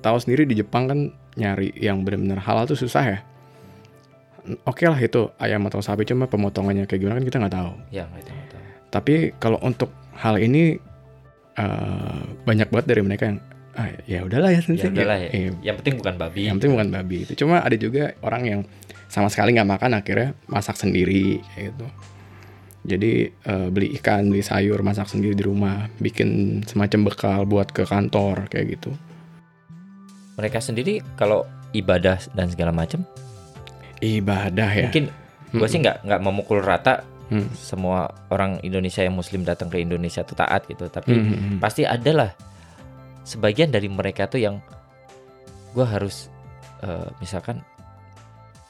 [0.00, 1.00] tahu sendiri di Jepang kan
[1.38, 3.18] nyari yang benar-benar halal tuh susah ya.
[4.64, 7.72] Oke lah itu ayam atau sapi cuma pemotongannya kayak gimana kan kita nggak tahu.
[7.92, 8.40] Ya nggak tahu.
[8.88, 10.80] Tapi kalau untuk hal ini
[11.60, 13.38] eh, banyak banget dari mereka yang
[13.78, 14.90] ah, ya udahlah ya Ya sensei.
[14.90, 15.28] udahlah ya.
[15.30, 16.42] Eh, Yang penting bukan babi.
[16.44, 18.60] yang penting bukan babi itu cuma ada juga orang yang
[19.06, 21.86] sama sekali nggak makan akhirnya masak sendiri gitu
[22.82, 26.28] jadi eh, beli ikan beli sayur masak sendiri di rumah bikin
[26.62, 28.90] semacam bekal buat ke kantor kayak gitu
[30.34, 33.02] Mereka sendiri kalau ibadah dan segala macam
[33.98, 35.10] ibadah ya mungkin
[35.50, 37.44] gue sih nggak nggak memukul rata Hmm.
[37.52, 40.88] semua orang Indonesia yang Muslim datang ke Indonesia tuh taat gitu.
[40.88, 41.58] Tapi Hmm, hmm, hmm.
[41.60, 42.30] pasti ada lah
[43.28, 44.64] sebagian dari mereka tuh yang
[45.76, 46.32] gue harus
[46.80, 47.60] eh, misalkan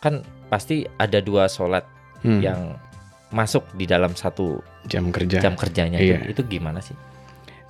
[0.03, 1.87] kan pasti ada dua sholat
[2.19, 2.43] Hmm.
[2.43, 2.75] yang
[3.31, 4.59] masuk di dalam satu
[4.91, 6.27] jam kerja jam kerjanya Iya.
[6.27, 6.99] itu, itu gimana sih?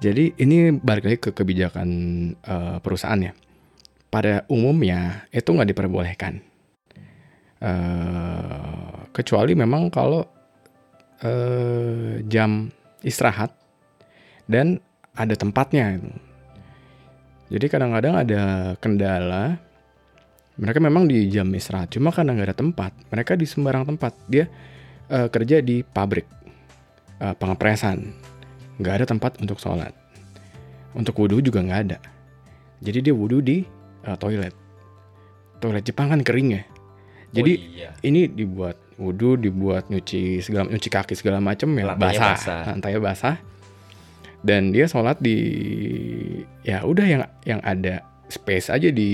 [0.01, 1.89] Jadi ini balik lagi ke kebijakan
[2.33, 3.37] eh, perusahaan ya.
[4.09, 6.41] Pada umumnya itu nggak diperbolehkan.
[7.61, 10.23] Eh, kecuali memang kalau
[11.21, 12.71] eh, jam
[13.03, 13.51] istirahat
[14.47, 14.79] dan
[15.13, 15.99] ada tempatnya.
[17.49, 18.41] Jadi kadang-kadang ada
[18.77, 19.57] kendala.
[20.59, 24.11] Mereka memang di jam istirahat, cuma karena nggak ada tempat, mereka di sembarang tempat.
[24.27, 24.51] Dia
[25.07, 26.27] eh, kerja di pabrik
[27.23, 28.03] eh, pengepresan,
[28.83, 29.95] nggak ada tempat untuk sholat.
[30.99, 31.99] Untuk wudhu juga nggak ada.
[32.83, 33.63] Jadi dia wudhu di
[34.03, 34.51] eh, toilet.
[35.63, 36.63] Toilet Jepang kan kering ya.
[37.29, 37.91] Jadi Oh iya.
[38.03, 42.63] ini dibuat wudhu, dibuat nyuci segala nyuci kaki segala macam ya Lantainya basah, basah.
[42.67, 43.35] lantainya basah.
[44.45, 45.37] Dan dia sholat di
[46.63, 49.11] ya udah yang yang ada space aja di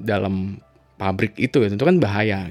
[0.00, 0.56] dalam
[0.96, 2.48] pabrik itu ya tentu kan bahaya.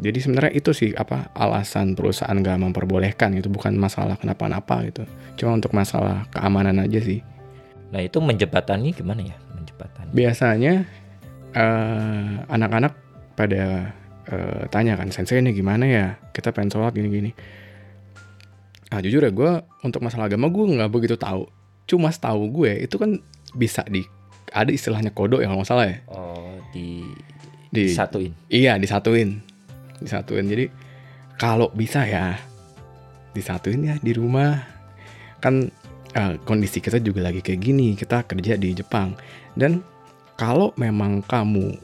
[0.00, 5.04] Jadi sebenarnya itu sih apa alasan perusahaan nggak memperbolehkan itu bukan masalah kenapa-napa gitu.
[5.36, 7.20] Cuma untuk masalah keamanan aja sih.
[7.92, 9.36] Nah itu menjebatannya gimana ya?
[9.52, 10.10] Menjebatan.
[10.10, 10.84] biasanya
[11.54, 12.92] eh, anak-anak
[13.36, 13.94] pada
[14.26, 17.32] eh, tanya kan sensei ini gimana ya kita pengen sholat gini-gini
[18.92, 21.48] ah jujur ya gue untuk masalah agama gue nggak begitu tahu.
[21.88, 23.16] Cuma setahu gue itu kan
[23.56, 24.04] bisa di
[24.52, 25.96] ada istilahnya kodok ya kalau nggak salah ya.
[26.12, 27.00] Oh di
[27.72, 28.32] di disatuin.
[28.52, 29.40] iya disatuin.
[29.96, 30.44] Disatuin.
[30.44, 30.68] Jadi
[31.40, 32.36] kalau bisa ya
[33.32, 34.60] disatuin ya di rumah.
[35.40, 35.72] Kan
[36.12, 39.16] eh, kondisi kita juga lagi kayak gini kita kerja di Jepang.
[39.56, 39.80] Dan
[40.36, 41.76] kalau memang kamu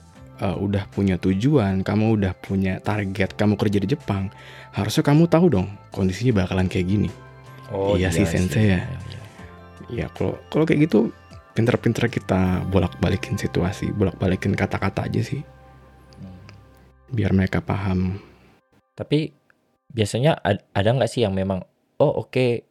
[0.45, 4.29] eh, udah punya tujuan kamu udah punya target kamu kerja di Jepang
[4.79, 7.11] harusnya kamu tahu dong kondisinya bakalan kayak gini.
[7.69, 8.81] Oh Iya sih, sensei ya.
[8.81, 9.21] Iya, iya.
[9.89, 11.11] ya kalau kalau kayak gitu
[11.53, 15.43] pinter-pinter kita bolak-balikin situasi bolak-balikin kata-kata aja sih.
[17.11, 18.23] Biar mereka paham.
[18.95, 19.35] Tapi
[19.91, 21.65] biasanya ad- ada nggak sih yang memang
[21.99, 22.65] oh oke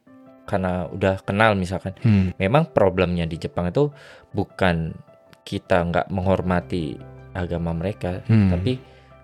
[0.48, 1.92] karena udah kenal misalkan.
[2.00, 3.92] Hmm, memang problemnya di Jepang itu
[4.32, 4.96] bukan
[5.44, 6.96] kita nggak menghormati
[7.32, 8.76] agama mereka hmm, tapi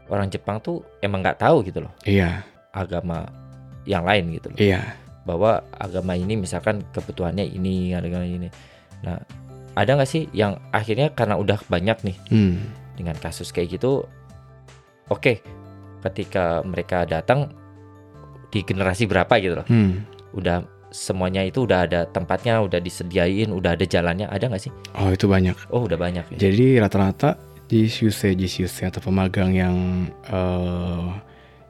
[0.08, 1.92] orang Jepang tuh emang nggak tahu gitu loh.
[2.04, 3.30] Iya agama
[3.86, 4.58] yang lain gitu loh.
[4.58, 4.82] Iya.
[5.24, 8.50] Bahwa agama ini misalkan kebutuhannya ini agama ini.
[9.06, 9.22] Nah
[9.74, 12.54] ada nggak sih yang akhirnya karena udah banyak nih hmm,
[12.94, 14.06] dengan kasus kayak gitu
[15.10, 15.42] oke
[16.06, 17.50] ketika mereka datang
[18.54, 19.66] di generasi berapa gitu loh.
[19.66, 20.06] Hmm.
[20.34, 20.62] udah
[20.94, 24.72] semuanya itu udah ada tempatnya udah disediain udah ada jalannya ada nggak sih?
[24.94, 25.58] Oh itu banyak.
[25.74, 26.50] Oh udah banyak ya.
[26.50, 27.34] Jadi rata-rata
[27.66, 31.06] jisuse jisuse atau pemagang yang eh,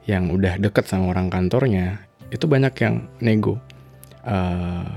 [0.05, 3.57] yang udah deket sama orang kantornya itu banyak yang nego
[4.23, 4.89] eh,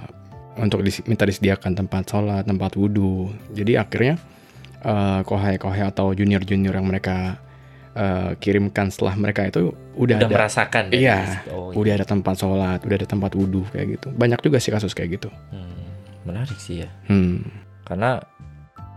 [0.57, 3.29] untuk dis- minta disediakan tempat sholat, tempat wudhu.
[3.51, 4.15] Jadi akhirnya
[4.81, 7.37] eh, kohai-kohai atau junior-junior yang mereka
[7.93, 10.83] eh, kirimkan setelah mereka itu udah, Udah ada merasakan.
[10.89, 11.45] dari Iya.
[11.53, 14.07] Oh, udah ada tempat sholat, udah ada tempat wudhu kayak gitu.
[14.11, 15.29] Banyak juga sih kasus kayak gitu.
[15.53, 15.87] Hmm,
[16.25, 16.89] menarik sih ya.
[17.05, 17.45] Hmm,
[17.85, 18.17] Karena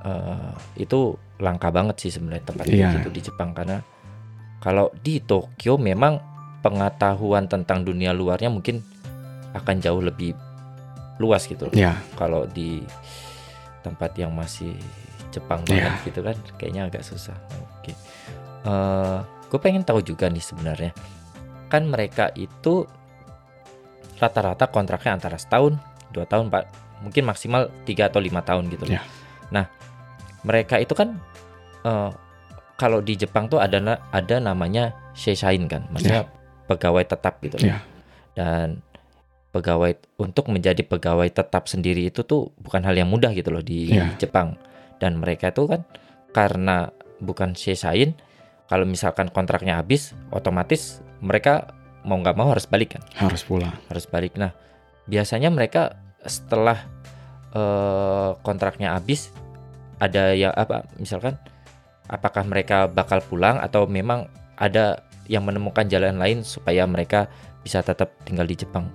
[0.00, 2.88] eh, itu langka banget sih sebenarnya tempat Iya.
[2.88, 3.84] kayak gitu di Jepang karena
[4.60, 6.20] kalau di Tokyo memang
[6.60, 8.84] pengetahuan tentang dunia luarnya mungkin
[9.56, 10.36] akan jauh lebih
[11.16, 11.68] luas gitu.
[11.72, 12.84] ya, Kalau di
[13.80, 14.76] tempat yang masih
[15.32, 15.88] Jepang Iya.
[15.88, 17.36] banget gitu kan, kayaknya agak susah.
[17.80, 17.92] Oke,
[19.48, 20.92] gue pengen tahu juga nih sebenarnya,
[21.72, 22.84] kan mereka itu
[24.20, 25.80] rata-rata kontraknya antara setahun,
[26.12, 26.68] dua tahun, pak,
[27.00, 28.84] mungkin maksimal tiga atau lima tahun gitu.
[28.84, 28.96] loh.
[28.98, 29.02] Iya.
[29.48, 29.64] Nah,
[30.44, 31.16] mereka itu kan
[31.80, 32.10] eh,
[32.80, 33.76] kalau di Jepang tuh ada
[34.08, 36.24] ada namanya sheishain kan, maksudnya
[36.64, 37.60] pegawai tetap gitu.
[37.60, 37.76] loh.
[37.76, 37.78] Iya.
[38.32, 38.80] Dan
[39.52, 43.92] pegawai untuk menjadi pegawai tetap sendiri itu tuh bukan hal yang mudah gitu loh di
[43.92, 44.16] Iya.
[44.16, 44.56] Jepang.
[44.96, 45.84] Dan mereka tuh kan
[46.32, 46.88] karena
[47.20, 48.16] bukan sheishain,
[48.70, 53.76] kalau misalkan kontraknya habis, otomatis mereka mau nggak mau harus balik kan, harus pulang.
[53.92, 54.32] harus balik.
[54.40, 54.56] Nah,
[55.04, 56.80] biasanya mereka setelah
[57.52, 59.28] eh, kontraknya habis,
[60.00, 61.36] ada yang apa, misalkan
[62.10, 64.26] apakah mereka bakal pulang atau memang
[64.58, 67.30] ada yang menemukan jalan lain supaya mereka
[67.62, 68.90] bisa tetap tinggal di Jepang.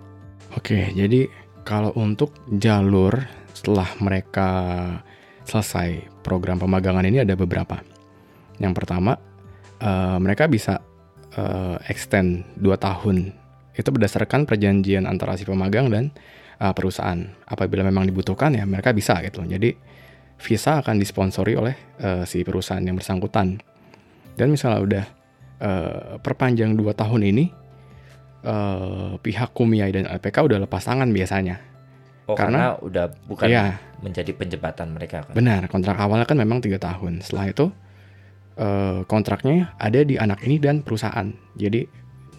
[0.54, 1.32] Oke, jadi
[1.64, 3.16] kalau untuk jalur
[3.56, 4.50] setelah mereka
[5.48, 7.80] selesai program pemagangan ini ada beberapa.
[8.60, 9.16] Yang pertama,
[9.80, 10.84] eh, mereka bisa
[11.36, 13.32] eh, extend 2 tahun.
[13.76, 16.12] Itu berdasarkan perjanjian antara si pemagang dan
[16.60, 17.20] eh, perusahaan.
[17.48, 19.44] Apabila memang dibutuhkan ya mereka bisa gitu.
[19.44, 19.95] Jadi
[20.38, 23.60] visa akan disponsori oleh eh, si perusahaan yang bersangkutan.
[24.36, 25.06] Dan misalnya udah
[25.56, 27.46] eh, perpanjang 2 tahun ini,
[28.44, 31.56] eh, pihak Kumiai dan LPK udah lepas tangan biasanya.
[32.26, 35.34] Oh, Karena- karena, udah bukan Iya, menjadi penjebatan mereka kan.
[35.38, 35.70] benar.
[35.70, 37.22] Kontrak awalnya kan memang tiga tahun.
[37.22, 37.66] Setelah itu
[38.56, 41.28] eh, kontraknya ada di anak ini dan perusahaan.
[41.60, 41.86] Jadi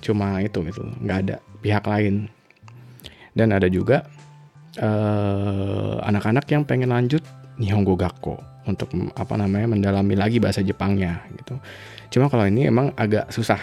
[0.00, 2.28] cuma itu gitu, nggak ada pihak lain.
[3.36, 4.04] Dan ada juga
[6.04, 7.24] anak-anak yang pengen lanjut
[7.56, 11.56] Nihongo Gakko untuk apa namanya mendalami lagi bahasa Jepangnya gitu.
[12.12, 13.58] Cuma kalau ini emang agak susah.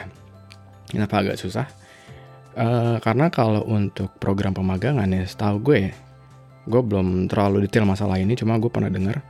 [0.89, 1.67] Kenapa agak susah?
[2.53, 5.93] Eh, karena kalau untuk program pemagangan ya setahu gue ya,
[6.69, 9.25] gue belum terlalu detail masalah ini cuma gue pernah dengar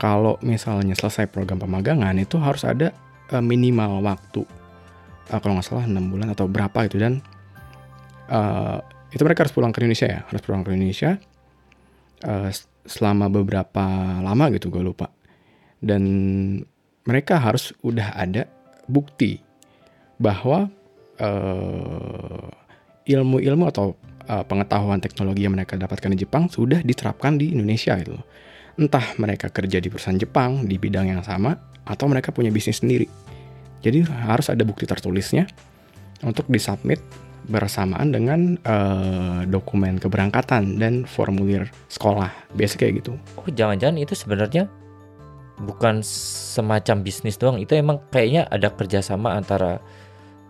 [0.00, 2.90] kalau misalnya selesai program pemagangan itu harus ada
[3.30, 4.42] eh, minimal waktu
[5.24, 7.24] Eh, kalau nggak salah enam bulan atau berapa itu dan
[8.28, 8.78] eh,
[9.12, 11.16] itu mereka harus pulang ke Indonesia ya harus pulang ke Indonesia
[12.48, 13.84] s- selama beberapa
[14.20, 15.08] lama gitu gue lupa
[15.80, 16.02] dan
[17.04, 18.48] mereka harus udah ada
[18.88, 19.40] bukti
[20.16, 20.68] bahwa
[21.20, 22.48] eh,
[23.04, 23.92] ilmu-ilmu atau
[24.28, 28.16] uh, pengetahuan teknologi yang mereka dapatkan di Jepang sudah diterapkan di Indonesia gitu.
[28.80, 33.06] Entah mereka kerja di perusahaan Jepang di bidang yang sama atau mereka punya bisnis sendiri.
[33.84, 35.44] Jadi harus ada bukti tertulisnya
[36.24, 37.04] untuk disubmit
[37.44, 42.32] bersamaan dengan uh, dokumen keberangkatan dan formulir sekolah.
[42.52, 43.12] Biasa kayak gitu.
[43.36, 44.66] Oh, jangan-jangan itu sebenarnya
[45.54, 47.60] bukan semacam bisnis doang.
[47.60, 49.78] Itu emang kayaknya ada kerjasama antara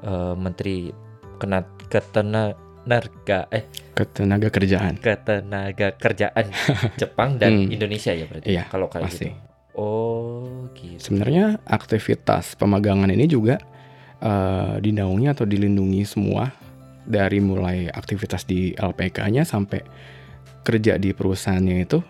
[0.01, 0.89] eh, Menteri
[1.37, 4.97] Kena Ketenaga eh Ketenaga kerjaan.
[4.97, 6.47] Ketenaga Kerjaan
[7.01, 7.75] Jepang dan Hmm.
[7.75, 8.49] Indonesia ya berarti.
[8.49, 9.29] Iya, kalau kayak pasti.
[9.29, 9.37] gitu.
[9.75, 10.99] Oh, gitu.
[11.03, 13.59] Sebenarnya aktivitas pemagangan ini juga
[14.23, 16.49] eh, dinaungi atau dilindungi semua
[17.05, 19.81] dari mulai aktivitas di LPK-nya sampai
[20.64, 22.01] kerja di perusahaannya itu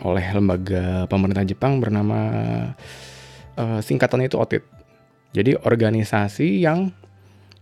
[0.00, 2.20] oleh lembaga pemerintah Jepang bernama
[3.56, 4.64] eh, singkatannya itu OTIT.
[5.36, 6.90] Jadi organisasi yang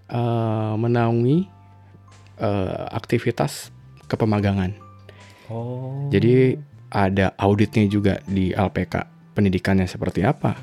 [0.09, 1.39] eh, menaungi
[2.39, 3.75] eh, aktivitas
[4.07, 4.73] kepemagangan.
[5.51, 6.09] Oh.
[6.09, 6.57] Jadi
[6.89, 10.57] ada auditnya juga di LPK pendidikannya seperti apa.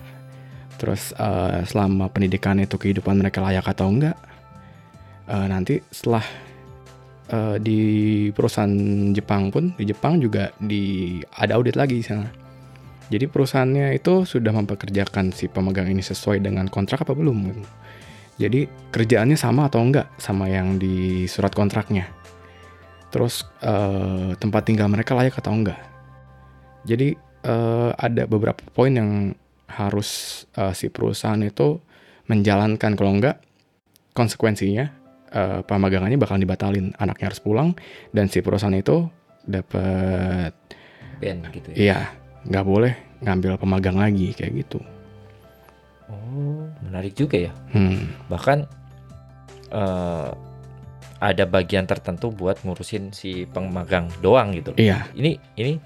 [0.76, 4.18] Terus eh, selama pendidikan itu kehidupan mereka layak atau enggak.
[5.26, 6.22] Eh, nanti setelah
[7.34, 7.80] eh, di
[8.30, 8.70] perusahaan
[9.10, 12.30] Jepang pun di Jepang juga di ada audit lagi sana.
[13.10, 17.64] Jadi perusahaannya itu sudah mempekerjakan si pemegang ini sesuai dengan kontrak apa belum gitu.
[18.36, 22.06] Jadi kerjaannya sama atau enggak sama yang di surat kontraknya.
[23.10, 25.78] Terus eh, tempat tinggal mereka layak atau enggak.
[26.86, 29.34] Jadi eh, ada beberapa poin yang
[29.70, 31.82] harus eh, si perusahaan itu
[32.30, 33.42] menjalankan kalau enggak
[34.14, 35.05] konsekuensinya
[35.36, 37.76] eh, pemagangannya bakal dibatalin, anaknya harus pulang
[38.10, 39.06] dan si perusahaan itu
[39.44, 40.56] dapat
[41.16, 41.78] band gitu ya.
[41.78, 42.00] iya
[42.44, 44.80] nggak boleh ngambil pemagang lagi kayak gitu.
[46.06, 47.52] Oh, menarik juga ya.
[47.72, 48.70] Hmm, bahkan
[49.70, 50.30] eh,
[51.18, 54.76] ada bagian tertentu buat ngurusin si pemagang doang gitu.
[54.76, 55.80] iya Ini ini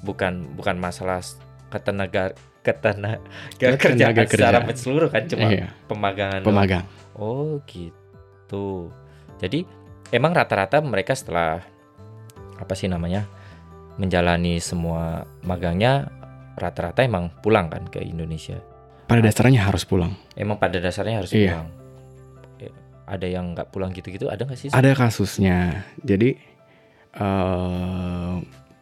[0.00, 1.20] bukan bukan masalah
[1.68, 3.20] ketenaga ketenaga
[3.54, 4.66] Ketenaga kerjaan secara kerjaan.
[4.66, 6.48] menyeluruh kan cuma Iya, pemagangan doang.
[6.48, 6.84] pemagang.
[7.14, 7.99] Oh gitu.
[9.38, 9.64] Jadi
[10.10, 11.62] emang rata-rata mereka setelah
[12.60, 13.24] apa sih namanya
[13.96, 16.08] menjalani semua magangnya
[16.56, 18.60] rata-rata emang pulang kan ke Indonesia.
[19.08, 20.12] Pada dasarnya harus pulang.
[20.36, 21.56] Emang pada dasarnya harus Iya.
[21.56, 21.68] pulang.
[22.60, 22.72] Eh,
[23.10, 24.68] Ada yang nggak pulang gitu-gitu ada nggak sih?
[24.70, 25.82] Ada kasusnya.
[26.04, 26.36] Jadi
[27.10, 28.34] eh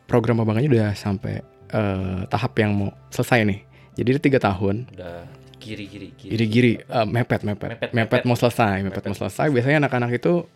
[0.05, 3.61] program pemagangnya udah sampai eh, tahap yang mau selesai nih.
[3.97, 4.89] Jadi tiga tahun.
[4.93, 6.31] Udah kiri-kiri kiri.
[6.33, 8.23] Giri-giri eh, mepet, mepet, Mepet, mepet, mepet.
[8.25, 9.11] mau selesai, mepet, Mepet.
[9.11, 9.47] mau selesai.
[9.51, 10.47] Biasanya anak-anak itu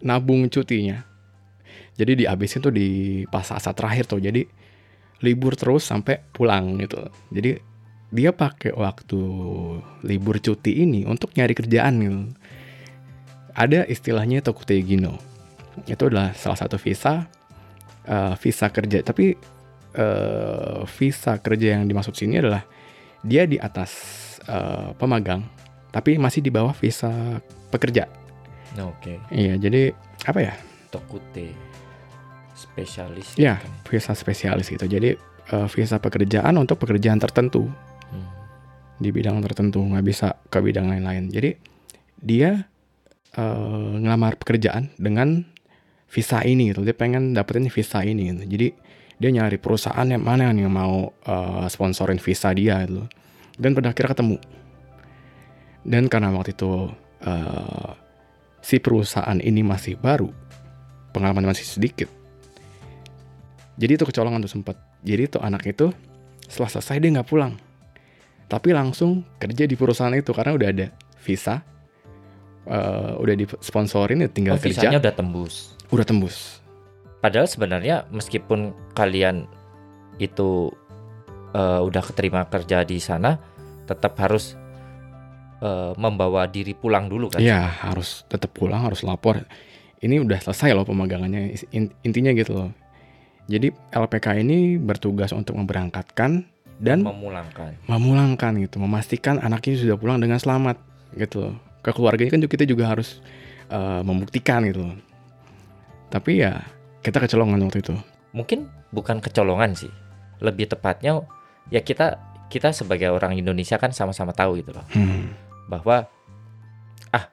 [0.00, 1.02] nabung cutinya.
[1.94, 4.18] Jadi dihabisin tuh di pas saat terakhir tuh.
[4.18, 4.46] Jadi
[5.22, 6.98] libur terus sampai pulang gitu.
[7.30, 7.58] Jadi
[8.14, 9.20] dia pakai waktu
[10.06, 12.20] libur cuti ini untuk nyari kerjaan gitu.
[13.54, 15.18] Ada istilahnya Tokutegino.
[15.86, 17.26] Itu adalah salah satu visa
[18.06, 19.02] eh, visa kerja.
[19.06, 19.34] Tapi
[19.94, 22.66] eh, visa kerja yang dimaksud sini adalah
[23.24, 23.94] dia di atas
[24.44, 25.42] eh, pemagang,
[25.90, 28.06] tapi masih di bawah visa pekerja.
[28.74, 29.22] Oke.
[29.30, 30.54] Iya, jadi apa ya?
[30.90, 31.54] Tokute
[32.54, 33.34] spesialis.
[33.34, 33.72] Ya, gitu kan.
[33.90, 34.84] visa spesialis gitu.
[34.84, 35.14] Jadi
[35.50, 37.66] eh, visa pekerjaan untuk pekerjaan tertentu
[38.04, 38.30] Hmm.
[39.00, 41.26] di bidang tertentu, nggak bisa ke bidang lain-lain.
[41.30, 41.50] Jadi
[42.16, 42.68] dia
[43.34, 45.42] eh, ngelamar pekerjaan dengan
[46.06, 46.86] visa ini gitu.
[46.86, 48.42] Dia pengen dapetin visa ini gitu.
[48.46, 48.68] Jadi
[49.14, 53.06] dia nyari perusahaan yang mana yang mau eh, sponsorin visa dia gitu.
[53.54, 54.36] Dan pada akhirnya ketemu.
[55.84, 56.90] Dan karena waktu itu
[57.22, 57.90] eh,
[58.60, 60.32] si perusahaan ini masih baru,
[61.12, 62.08] pengalaman masih sedikit.
[63.74, 64.76] Jadi itu kecolongan tuh sempet.
[65.04, 65.92] Jadi tuh anak itu
[66.46, 67.52] setelah selesai dia nggak pulang,
[68.46, 70.86] tapi langsung kerja di perusahaan itu karena udah ada
[71.20, 71.60] visa,
[72.64, 75.76] eh, udah disponsorin ya tinggal Oh, kerja, visanya udah tembus.
[75.92, 76.64] udah tembus.
[77.20, 79.48] Padahal sebenarnya meskipun kalian
[80.16, 80.72] itu
[81.54, 83.38] eh, udah keterima kerja di sana,
[83.86, 84.58] tetap harus
[85.60, 87.40] eh, membawa diri pulang dulu kan?
[87.40, 89.40] Iya harus tetap pulang, harus lapor.
[89.98, 91.54] Ini udah selesai loh pemagangannya.
[91.72, 92.70] In- intinya gitu loh.
[93.44, 96.44] Jadi LPK ini bertugas untuk memberangkatkan
[96.80, 97.76] dan Memulangkan.
[97.86, 100.76] memulangkan gitu, memastikan anaknya sudah pulang dengan selamat
[101.14, 101.54] gitu loh.
[101.80, 103.20] Ke keluarganya kan juga kita juga harus
[103.68, 104.96] eh, membuktikan gitu loh.
[106.08, 106.62] Tapi ya
[107.00, 107.94] kita kecolongan waktu itu.
[108.32, 109.92] Mungkin bukan kecolongan sih.
[110.40, 111.20] Lebih tepatnya
[111.68, 115.32] ya kita kita sebagai orang Indonesia kan sama-sama tahu gitu loh Hmm.
[115.66, 116.06] bahwa
[117.10, 117.24] ah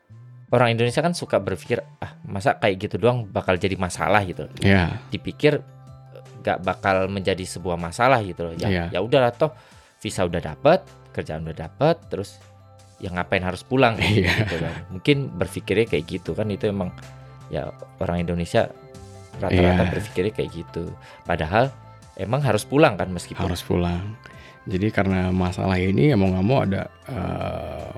[0.50, 4.48] orang Indonesia kan suka berpikir ah masa kayak gitu doang bakal jadi masalah gitu.
[4.60, 5.60] Ya, dipikir
[6.42, 8.54] nggak bakal menjadi sebuah masalah gitu loh.
[8.56, 8.86] Ya Iya.
[8.90, 9.52] ya udahlah toh
[10.02, 12.42] visa udah dapat, kerjaan udah dapat, terus
[12.98, 14.32] ya ngapain harus pulang Iya.
[14.42, 14.74] gitu kan.
[14.90, 16.90] Mungkin berpikirnya kayak gitu kan itu emang
[17.52, 17.70] ya
[18.00, 18.72] orang Indonesia
[19.38, 19.92] rata-rata Iya.
[19.92, 20.84] berpikirnya kayak gitu.
[21.22, 21.70] Padahal
[22.16, 24.16] emang harus pulang kan meskipun harus pulang.
[24.66, 27.92] Jadi karena masalah ini ya mau nggak mau ada eh,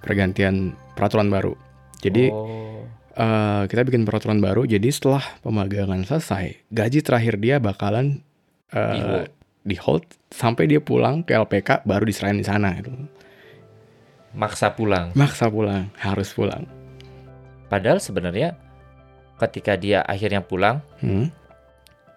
[0.00, 1.52] pergantian peraturan baru.
[1.98, 4.64] Jadi Oh, eh, kita bikin peraturan baru.
[4.64, 8.22] Jadi setelah pemagangan selesai, gaji terakhir dia bakalan
[8.70, 9.28] eh, Di hold.
[9.68, 12.72] di hold sampai dia pulang ke LPK baru diserahin di sana.
[12.74, 12.90] Gitu.
[14.28, 15.10] maksa pulang.
[15.16, 16.62] Maksa pulang, harus pulang.
[17.66, 18.54] Padahal sebenarnya
[19.36, 21.32] ketika dia akhirnya pulang Hmm,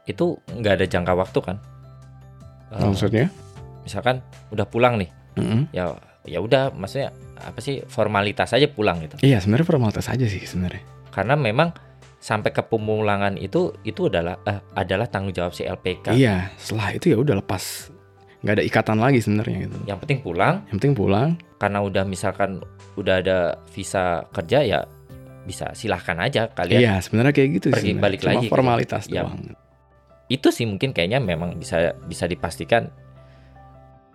[0.04, 1.58] itu nggak ada jangka waktu kan.
[2.70, 3.28] Eh, Maksudnya?
[3.82, 5.66] misalkan udah pulang nih Mm-mm.
[5.72, 5.90] ya
[6.22, 10.86] ya udah maksudnya apa sih formalitas aja pulang gitu Iya sebenarnya formalitas aja sih sebenarnya.
[11.10, 11.74] karena memang
[12.16, 17.10] sampai ke pemulangan itu itu adalah eh, adalah tanggung jawab si LPK Iya, setelah itu
[17.10, 17.90] ya udah lepas,
[18.40, 19.78] nggak ada ikatan lagi sebenarnya gitu.
[19.84, 22.62] yang penting pulang Yang penting pulang, karena udah misalkan
[22.94, 23.38] udah ada
[23.68, 24.80] visa kerja ya
[25.42, 27.86] bisa silahkan aja kalian Iya, sebenarnya kayak gitu pergi sih.
[27.90, 28.04] sebenarnya.
[28.06, 29.26] balik Cuma lagi formalitas ya.
[29.26, 29.42] doang.
[30.32, 32.88] Itu sih mungkin kayaknya memang bisa bisa dipastikan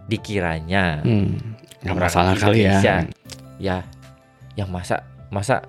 [0.07, 1.57] dikiranya Hmm,
[1.93, 3.05] masalah kali ya.
[3.59, 3.77] Ya
[4.55, 5.61] yang masa masa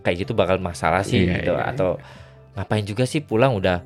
[0.00, 1.98] kayak gitu bakal masalah sih Iya, gitu iya, atau
[2.54, 3.82] ngapain juga sih pulang udah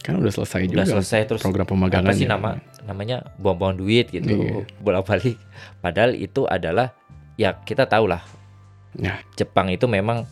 [0.00, 2.06] Kan udah selesai udah juga selesai terus program pemagangan.
[2.06, 4.62] apa sih nama namanya buang-buang duit gitu Iya.
[4.78, 5.34] bolak-balik
[5.80, 6.92] padahal itu adalah
[7.34, 8.22] ya kita tahu lah
[8.92, 9.22] Ya.
[9.34, 10.26] Jepang itu memang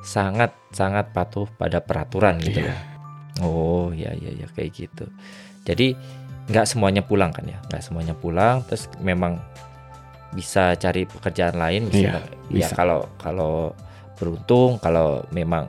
[0.00, 2.74] sangat sangat patuh pada peraturan gitu Iya.
[3.40, 5.04] Oh ya ya ya kayak gitu
[5.64, 5.96] jadi
[6.50, 9.38] nggak semuanya pulang kan ya nggak semuanya pulang terus memang
[10.30, 12.10] bisa cari pekerjaan lain Iya, bisa
[12.50, 12.74] ya bisa.
[12.74, 13.74] kalau kalau
[14.18, 15.66] beruntung kalau memang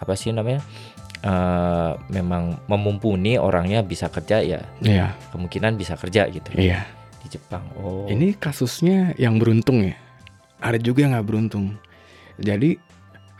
[0.00, 0.60] apa sih namanya
[1.24, 6.84] eh, memang memumpuni orangnya bisa kerja ya Iya, kemungkinan bisa kerja gitu iya.
[7.24, 7.64] di Jepang.
[7.80, 8.04] Oh.
[8.04, 9.96] Ini kasusnya yang beruntung ya.
[10.60, 11.72] Ada juga yang nggak beruntung.
[12.36, 12.76] Jadi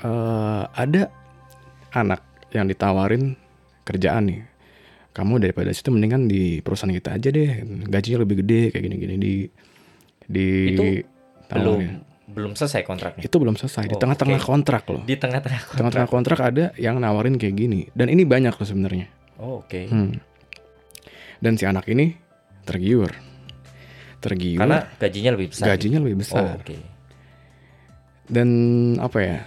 [0.01, 1.13] eh, ada
[1.93, 2.21] anak
[2.55, 3.35] yang ditawarin
[3.83, 4.41] kerjaan nih.
[5.11, 7.51] kamu daripada situ mendingan di perusahaan kita aja deh
[7.87, 9.35] gajinya lebih gede kayak gini-gini di
[10.27, 10.83] di Itu
[11.47, 11.95] belum tawarin.
[12.27, 13.23] belum selesai kontraknya.
[13.23, 14.49] itu belum selesai di Oh, tengah-tengah oke.
[14.49, 15.79] kontrak loh Di tengah-tengah kontrak.
[15.79, 19.81] tengah-tengah kontrak ada yang nawarin kayak gini dan ini banyak loh sebenarnya Oh, oke.
[19.87, 20.19] Hmm.
[21.39, 22.19] dan si anak ini
[22.65, 23.15] tergiur
[24.19, 25.65] tergiur Karena gajinya lebih besar.
[25.69, 26.77] gajinya lebih Oh, besar oke.
[28.27, 28.49] dan
[28.99, 29.39] apa ya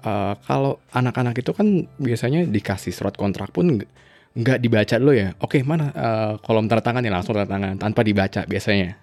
[0.00, 3.82] eh, kalau anak-anak itu kan biasanya dikasih surat kontrak pun
[4.30, 8.00] nggak- dibaca dulu ya oke mana eh, kolom tanda tangan ya langsung tanda tangan tanpa
[8.00, 8.94] dibaca biasanya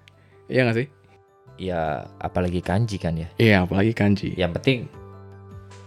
[0.48, 0.88] iya nggak sih
[1.56, 3.32] Ya apalagi kanji kan ya.
[3.38, 4.78] iya apalagi kanji Yang penting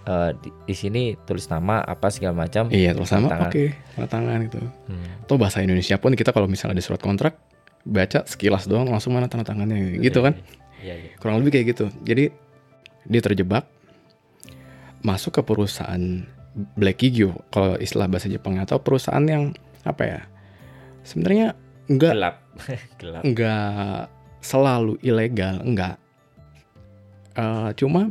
[0.04, 2.68] eh, di, di sini tulis nama apa segala macam.
[2.68, 3.48] iya tanda tangan.
[3.48, 5.08] oke tanda tangan gitu Hmm.
[5.22, 7.36] atau bahasa Indonesia pun kita kalau misalnya ada surat kontrak
[7.84, 10.40] baca sekilas doang langsung mana tanda tangannya gitu kan
[10.78, 11.10] Iya, iya.
[11.16, 12.32] kurang lebih kayak gitu jadi
[13.04, 13.68] dia terjebak
[15.02, 16.26] masuk ke perusahaan
[16.74, 19.54] Black Gigio kalau istilah bahasa Jepang atau perusahaan yang
[19.86, 20.20] apa ya
[21.06, 21.54] sebenarnya
[21.86, 22.36] enggak Gelap.
[23.00, 23.22] Gelap.
[23.22, 24.10] enggak
[24.42, 25.96] selalu ilegal enggak
[27.38, 28.10] Eh, cuma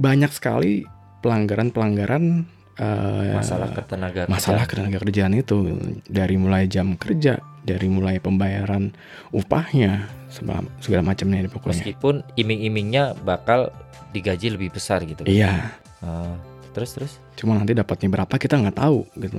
[0.00, 0.88] banyak sekali
[1.20, 2.48] pelanggaran-pelanggaran
[2.80, 5.76] eh, Masalah ketenaga masalah ketenaga kerjaan itu
[6.08, 8.96] dari mulai jam kerja dari mulai pembayaran
[9.36, 13.68] upahnya segala, segala macamnya deh pokoknya Meskipun iming-imingnya bakal
[14.16, 15.20] digaji lebih besar gitu.
[15.28, 16.32] iya Ah,
[16.72, 17.12] terus terus.
[17.36, 19.36] cuma nanti dapatnya berapa kita nggak tahu gitu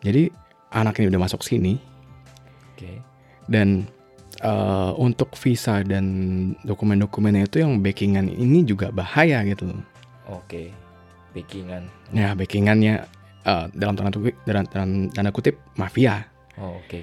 [0.00, 0.30] jadi
[0.70, 1.82] anak ini udah masuk sini
[2.72, 3.02] Oke.
[3.46, 3.90] dan
[4.38, 6.04] eh, untuk visa dan
[6.62, 9.66] dokumen-dokumennya itu yang backingan ini juga bahaya gitu
[10.30, 10.70] Oke.
[11.30, 11.86] Backingan.
[12.10, 12.94] ya backingannya
[13.44, 17.00] eh, dalam tanda kutip dalam, dalam tanda kutip mafia Oh, oke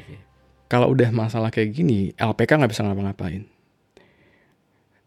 [0.69, 3.43] kalau udah masalah kayak gini LPK nggak bisa ngapa-ngapain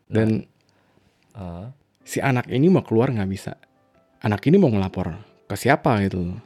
[0.07, 0.45] dan
[1.31, 1.71] Ah,
[2.03, 3.53] si anak ini mau keluar nggak bisa.
[4.21, 6.37] Anak ini mau ngelapor ke siapa gitu.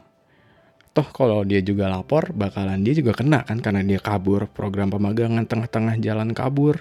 [0.95, 5.43] Toh kalau dia juga lapor bakalan dia juga kena kan karena dia kabur program pemagangan
[5.43, 6.79] tengah-tengah jalan kabur.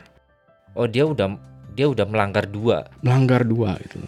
[0.78, 1.34] Oh dia udah
[1.74, 2.86] dia udah melanggar dua?
[3.02, 3.98] Melanggar dua gitu.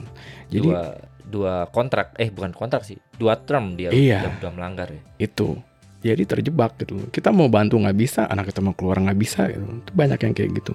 [0.46, 0.82] Jadi dua
[1.26, 4.22] dua kontrak eh bukan kontrak sih dua term dia Iya.
[4.22, 5.02] udah, udah melanggar ya.
[5.18, 5.58] itu.
[6.06, 7.10] Jadi terjebak gitu.
[7.10, 9.66] Kita mau bantu nggak bisa anak kita mau keluar nggak bisa gitu.
[9.82, 10.74] Itu banyak yang kayak gitu.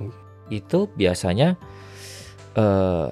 [0.51, 1.55] Itu biasanya
[2.59, 3.09] eh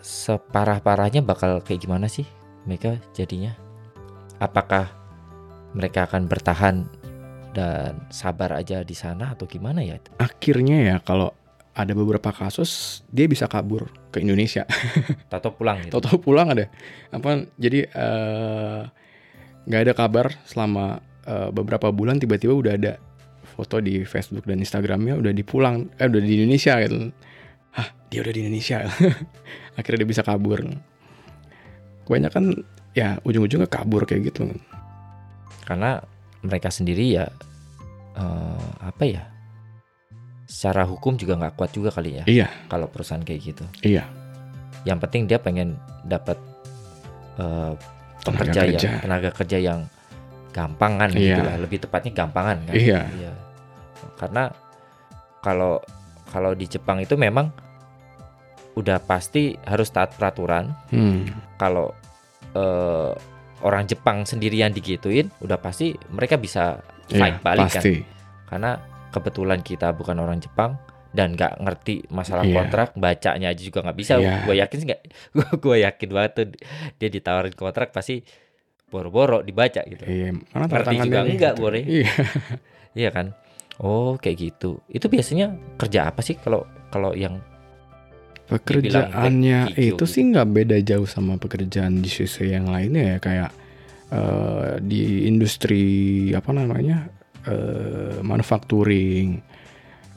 [0.00, 2.24] separah-parahnya bakal kayak gimana sih
[2.64, 3.56] mereka jadinya?
[4.40, 4.88] Apakah
[5.76, 6.76] mereka akan bertahan
[7.50, 9.98] dan sabar aja di sana atau gimana ya?
[10.22, 11.34] akhirnya ya kalau
[11.74, 14.66] ada beberapa kasus dia bisa kabur ke Indonesia
[15.30, 15.98] Tato pulang gitu.
[15.98, 16.66] tahu-tahu pulang ada
[17.14, 18.80] apa jadi eh,
[19.66, 22.92] nggak ada kabar selama eh, beberapa bulan tiba-tiba udah ada
[23.54, 27.14] foto di Facebook dan Instagramnya udah dipulang eh udah di Indonesia gitu
[27.74, 28.82] hah dia udah di Indonesia
[29.80, 30.60] akhirnya dia bisa kabur
[32.04, 32.62] kebanyakan
[32.92, 34.50] ya ujung-ujungnya kabur kayak gitu
[35.62, 36.02] Karena
[36.42, 37.30] mereka sendiri ya
[38.18, 39.22] eh, apa ya?
[40.50, 42.24] Secara hukum juga nggak kuat juga kali ya.
[42.26, 42.48] Iya.
[42.66, 43.62] Kalau perusahaan kayak gitu.
[43.86, 44.02] Iya.
[44.82, 46.34] Yang penting dia pengen dapat
[47.38, 47.72] eh,
[48.20, 48.82] Tenaga pekerja kerja.
[48.82, 49.80] yang tenaga kerja yang
[50.50, 51.22] gampangan Iya.
[51.22, 51.56] gitu lah.
[51.62, 52.74] Lebih tepatnya gampangan kan.
[52.74, 53.00] Iya.
[54.18, 54.42] Karena
[55.38, 55.78] kalau
[56.34, 57.54] kalau di Jepang itu memang
[58.74, 60.70] udah pasti harus taat peraturan.
[60.90, 61.26] Hmm.
[61.56, 61.90] Kalau
[62.50, 63.12] eh,
[63.60, 67.82] orang Jepang sendirian digituin, udah pasti mereka bisa fight Iya, balik kan.
[67.82, 67.94] pasti.
[68.48, 68.70] Karena
[69.10, 70.78] kebetulan kita bukan orang Jepang
[71.10, 72.54] dan nggak ngerti masalah Iya.
[72.56, 74.14] kontrak, bacanya aja juga nggak bisa.
[74.16, 74.46] Iya.
[74.46, 75.02] Gue yakin sih nggak,
[75.66, 76.46] gue yakin banget tuh
[76.96, 78.22] dia ditawarin kontrak pasti
[78.86, 80.02] boro-boro dibaca gitu.
[80.02, 81.62] Iya, mana tanda Ngerti juga nih, enggak, gitu.
[81.62, 81.82] boleh.
[81.84, 82.10] Iya.
[82.90, 83.26] Iya kan?
[83.78, 84.82] Oh kayak gitu.
[84.90, 87.38] Itu biasanya kerja apa sih kalau kalau yang
[88.50, 90.04] Pekerjaannya itu gitu.
[90.10, 93.50] sih nggak beda jauh sama pekerjaan di sisi yang lainnya ya kayak
[94.10, 95.84] eh, di industri
[96.34, 97.06] apa namanya
[97.46, 99.38] eh, manufacturing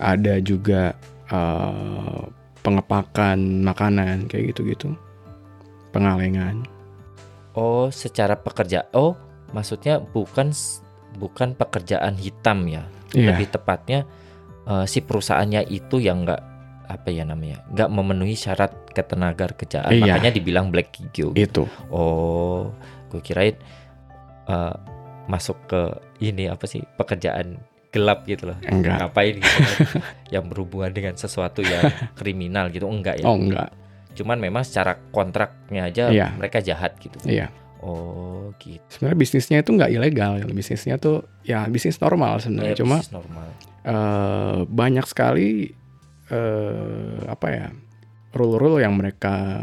[0.01, 0.97] ada juga
[1.29, 2.21] eh,
[2.65, 4.97] pengepakan makanan kayak gitu-gitu
[5.93, 6.65] pengalengan
[7.53, 9.13] oh secara pekerja oh
[9.53, 10.49] maksudnya bukan
[11.21, 12.89] bukan pekerjaan hitam ya.
[13.13, 14.09] iya Lebih tepatnya
[14.65, 16.52] eh, si perusahaannya itu yang nggak
[16.93, 20.13] apa ya namanya nggak memenuhi syarat ketenaga kerjaan Iya.
[20.13, 22.69] makanya dibilang black gig itu Oh,
[23.09, 23.57] gue kirain
[24.45, 24.75] eh,
[25.25, 25.81] masuk ke
[26.21, 27.57] ini apa sih pekerjaan
[27.89, 28.57] gelap gitu loh.
[28.63, 29.77] enggak Ngapain gitu kan?
[30.33, 33.25] yang berhubungan dengan sesuatu yang kriminal gitu enggak ya.
[33.25, 33.69] oh enggak
[34.13, 36.33] Cuman memang secara kontraknya aja Iya.
[36.33, 37.17] mereka jahat gitu.
[37.23, 38.79] iya Oh, gitu.
[38.89, 43.47] sebenarnya bisnisnya itu nggak ilegal bisnisnya tuh ya bisnis normal sebenarnya Ya, cuma normal.
[43.83, 45.75] eh, banyak sekali
[46.33, 47.67] eh, apa ya
[48.33, 49.61] rule-rule yang mereka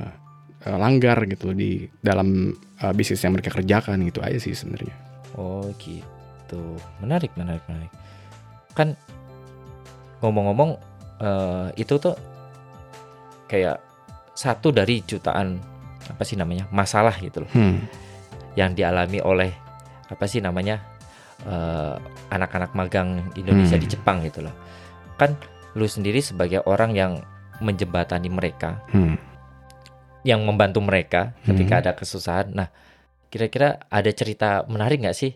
[0.62, 4.94] eh, langgar gitu di dalam eh, bisnis yang mereka kerjakan gitu aja sih sebenarnya.
[5.34, 6.78] Oh gitu.
[7.02, 7.90] Menarik, menarik, menarik.
[8.72, 8.94] Kan
[10.20, 10.70] ngomong-ngomong
[11.18, 12.14] eh, itu tuh
[13.46, 13.82] kayak
[14.30, 15.58] satu dari jutaan
[16.06, 17.82] apa sih namanya masalah gitu loh Hmm.
[18.54, 19.50] yang dialami oleh
[20.06, 20.80] apa sih namanya
[21.40, 21.96] eh,
[22.28, 23.84] anak-anak magang Indonesia Hmm.
[23.84, 24.54] di Jepang gitu loh.
[25.16, 25.34] Kan
[25.72, 27.12] lu sendiri sebagai orang yang
[27.60, 29.20] menjembatani mereka, Hmm.
[30.22, 31.82] yang membantu mereka ketika Hmm.
[31.82, 32.46] ada kesusahan.
[32.50, 32.68] Nah,
[33.28, 35.32] kira-kira ada cerita menarik nggak sih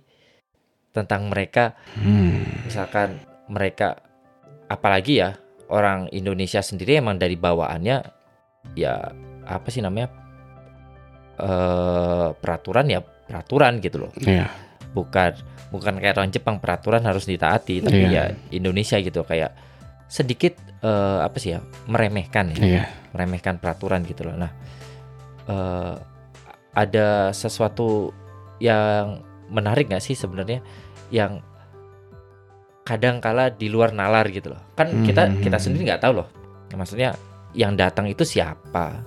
[0.90, 2.42] tentang mereka Hmm.
[2.64, 3.98] misalkan mereka
[4.66, 5.34] apalagi ya
[5.68, 7.96] orang Indonesia sendiri emang dari bawaannya
[8.74, 8.94] ya
[9.44, 10.08] apa sih namanya
[11.34, 14.46] eh peraturan ya peraturan gitu loh Iya.
[14.94, 15.34] bukan
[15.68, 18.10] bukan kayak orang Jepang peraturan harus ditaati tapi Iya.
[18.10, 19.50] ya Indonesia gitu kayak
[20.06, 22.58] sedikit eh, apa sih ya meremehkan ya.
[22.60, 22.82] Iya.
[23.14, 24.36] meremehkan peraturan gitu loh.
[24.36, 24.50] Nah
[25.48, 25.94] eh,
[26.74, 28.10] ada sesuatu
[28.58, 30.58] yang menarik nggak sih sebenarnya
[31.12, 31.38] yang
[32.84, 34.60] kadang kala di luar nalar gitu loh?
[34.76, 35.40] Kan kita Hmm.
[35.40, 36.28] kita sendiri nggak tahu loh.
[36.74, 37.14] Maksudnya
[37.54, 38.98] yang datang itu siapa?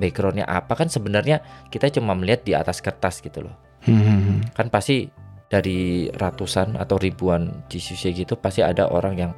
[0.00, 0.72] Backgroundnya apa?
[0.74, 3.54] Kan sebenarnya kita cuma melihat di atas kertas gitu loh.
[3.82, 4.46] Hmm.
[4.54, 5.10] kan pasti
[5.50, 9.32] dari ratusan atau ribuan GCC gitu pasti ada orang yang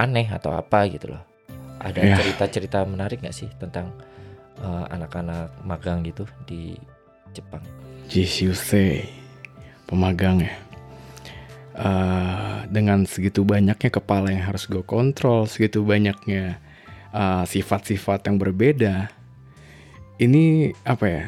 [0.00, 1.22] aneh atau apa gitu loh
[1.80, 2.16] ada Ya.
[2.16, 3.92] cerita-cerita menarik nggak sih tentang
[4.60, 6.76] eh, anak-anak magang gitu di
[7.32, 7.62] Jepang
[8.10, 9.06] Jisuse
[9.86, 10.54] pemagang ya.
[11.80, 16.58] Eh, dengan segitu banyaknya kepala yang harus gue kontrol, segitu banyaknya
[17.14, 19.08] eh, sifat-sifat yang berbeda,
[20.18, 21.24] ini apa ya?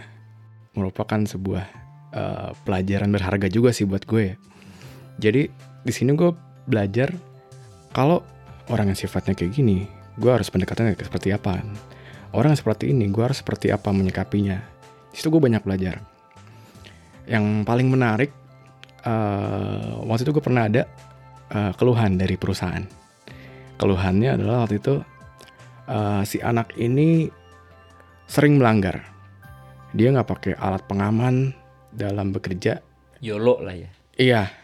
[0.75, 1.65] Merupakan sebuah
[2.13, 4.35] eh, pelajaran berharga juga sih buat gue.
[4.35, 4.37] ya.
[5.23, 5.49] Jadi
[5.83, 6.35] di sini gue
[6.67, 7.15] belajar
[7.91, 8.21] kalau
[8.71, 9.89] orang yang sifatnya kayak gini,
[10.19, 11.63] gue harus pendekatannya seperti apa.
[12.33, 14.59] Orang yang seperti ini, gue harus seperti apa menyikapinya.
[15.13, 16.01] Di situ gue banyak belajar.
[17.27, 18.31] Yang paling menarik
[19.05, 20.87] eh, waktu itu gue pernah ada
[21.53, 22.83] eh, keluhan dari perusahaan.
[23.77, 24.95] Keluhannya adalah waktu itu
[25.89, 27.29] eh, si anak ini
[28.27, 29.05] sering melanggar.
[29.93, 31.53] Dia nggak pakai alat pengaman
[31.93, 32.81] dalam bekerja.
[33.21, 33.91] YOLO lah ya.
[34.17, 34.63] Iya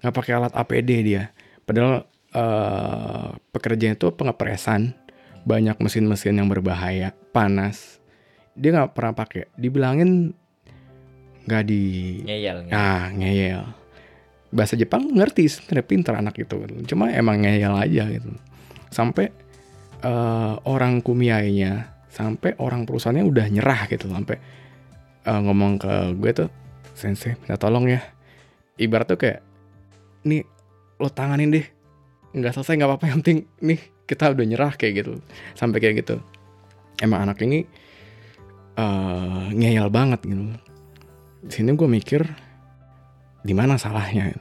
[0.00, 1.22] nggak pakai alat APD dia.
[1.64, 4.94] Padahal eh, pekerjaan itu pengepresan
[5.44, 8.00] banyak mesin-mesin yang berbahaya panas
[8.58, 10.36] dia nggak pernah pakai dibilangin
[11.48, 11.82] nggak di
[12.22, 12.76] ngeyel ngeyel.
[12.76, 13.64] Ah, ngeyel.
[14.50, 16.54] Bahasa Jepang ngerti sebenarnya pinter anak itu.
[16.86, 18.30] Cuma emang ngeyel aja gitu.
[18.90, 19.32] Sampai
[20.00, 24.36] eh, orang kumiainya, sampai orang perusahaannya udah nyerah gitu sampai
[25.24, 26.48] eh, ngomong ke gue tuh,
[26.92, 28.00] "Sensei, minta tolong ya."
[28.80, 29.40] Ibarat tuh kayak
[30.24, 30.44] nih
[31.00, 31.66] lo tanganin deh.
[32.30, 35.12] Nggak selesai nggak apa-apa yang penting nih kita udah nyerah kayak gitu.
[35.54, 36.22] Sampai kayak gitu.
[37.00, 37.64] Emang anak ini
[38.80, 40.44] eh, ngeyel banget gitu
[41.40, 42.20] di sini gue mikir
[43.40, 44.36] di mana salahnya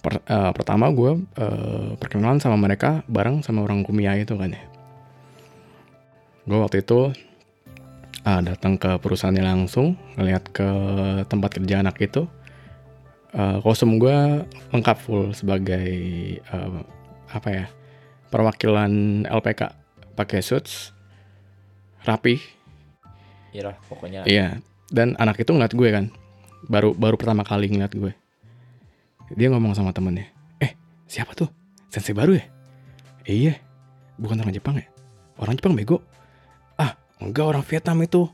[0.00, 4.62] Per- eh, pertama gue eh, perkenalan sama mereka bareng sama orang Kumia itu kan ya
[6.48, 7.14] gue waktu itu
[8.26, 10.68] eh, datang ke perusahaannya langsung ngeliat ke
[11.30, 12.26] tempat kerja anak itu
[13.30, 14.42] Eh, kostum gue
[14.74, 15.86] lengkap full sebagai
[16.42, 16.80] eh,
[17.30, 17.66] apa ya
[18.34, 19.70] perwakilan LPK
[20.18, 20.90] pakai suits
[22.02, 22.42] rapi
[23.50, 24.62] Iya lah, pokoknya Iya.
[24.90, 26.06] Dan anak itu ngeliat gue kan.
[26.70, 28.14] Baru baru pertama kali ngeliat gue.
[29.34, 30.30] Dia ngomong sama temennya.
[30.62, 30.78] Eh,
[31.10, 31.50] siapa tuh?
[31.90, 32.46] Sensei baru ya?
[33.26, 33.54] Iya.
[34.22, 34.86] Bukan orang Jepang ya?
[35.34, 35.98] Orang Jepang bego.
[36.78, 38.30] Ah, enggak orang Vietnam itu.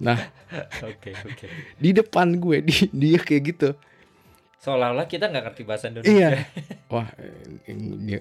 [0.00, 0.16] Nah,
[0.88, 1.46] oke oke
[1.76, 3.68] di depan gue, di, dia kayak gitu.
[4.62, 6.30] Seolah-olah kita nggak ngerti bahasa Indonesia Iya.
[6.94, 7.08] Wah,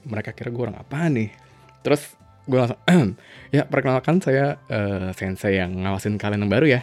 [0.09, 1.29] mereka kira gue orang apa nih?
[1.85, 2.17] Terus
[2.49, 2.81] gue langsung,
[3.55, 6.81] ya perkenalkan saya eh, sensei yang ngawasin kalian yang baru ya.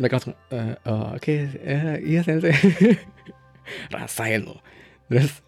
[0.00, 2.52] Mereka langsung, "Eh, oh, oke, eh, iya sensei.
[3.94, 4.60] Rasain loh.
[5.08, 5.40] Terus,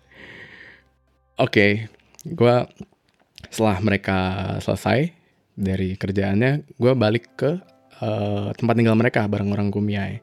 [1.41, 1.67] oke,
[2.25, 2.55] gue
[3.49, 4.19] setelah mereka
[4.61, 5.15] selesai
[5.57, 7.51] dari kerjaannya, gue balik ke
[8.03, 10.21] eh, tempat tinggal mereka bareng orang Kumiai.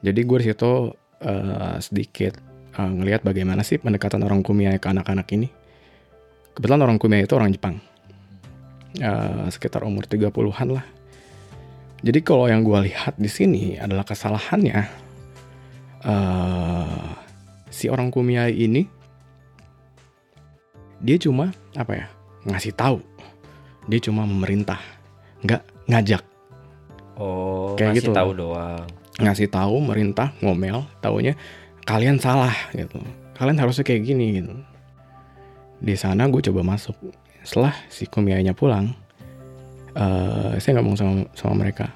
[0.00, 0.72] Jadi gue di situ
[1.20, 5.48] eh, sedikit eh, ngelihat bagaimana sih pendekatan orang Kumiai ke anak-anak ini.
[6.52, 7.80] Kebetulan orang Kumiai itu orang Jepang.
[9.00, 10.86] Eh, sekitar umur 30-an lah.
[12.02, 14.74] Jadi kalau yang gue lihat di sini adalah kesalahannya
[16.02, 17.08] eh
[17.70, 18.82] si orang Kumiai ini
[20.98, 22.06] dia cuma apa ya
[22.46, 22.98] ngasih tahu
[23.86, 24.78] dia cuma memerintah
[25.46, 26.22] nggak ngajak
[27.18, 28.18] oh Kayak ngasih gitu.
[28.18, 28.86] tahu doang
[29.22, 31.38] ngasih tahu merintah ngomel taunya
[31.84, 32.98] kalian salah gitu.
[33.36, 34.54] Kalian harusnya kayak gini gitu.
[35.82, 36.94] Di sana gue coba masuk.
[37.42, 38.94] Setelah si kumianya pulang
[39.92, 41.90] eh saya ngomong sama sama mereka.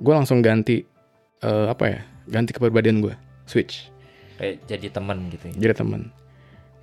[0.00, 0.82] Gue langsung ganti
[1.44, 3.14] eh, apa ya ganti kepribadian gue
[3.46, 3.92] switch.
[4.40, 5.68] Kayak jadi teman gitu ya.
[5.68, 6.08] jadi teman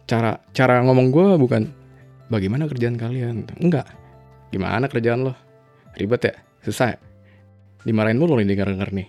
[0.06, 1.68] cara cara ngomong gue bukan
[2.30, 3.44] bagaimana kerjaan kalian?
[3.60, 3.90] Enggak.
[4.54, 5.34] Gimana kerjaan lo?
[5.98, 6.36] Ribet ya?
[6.64, 6.98] Susah ya?
[7.88, 9.08] dimarahin mulu nih denger denger nih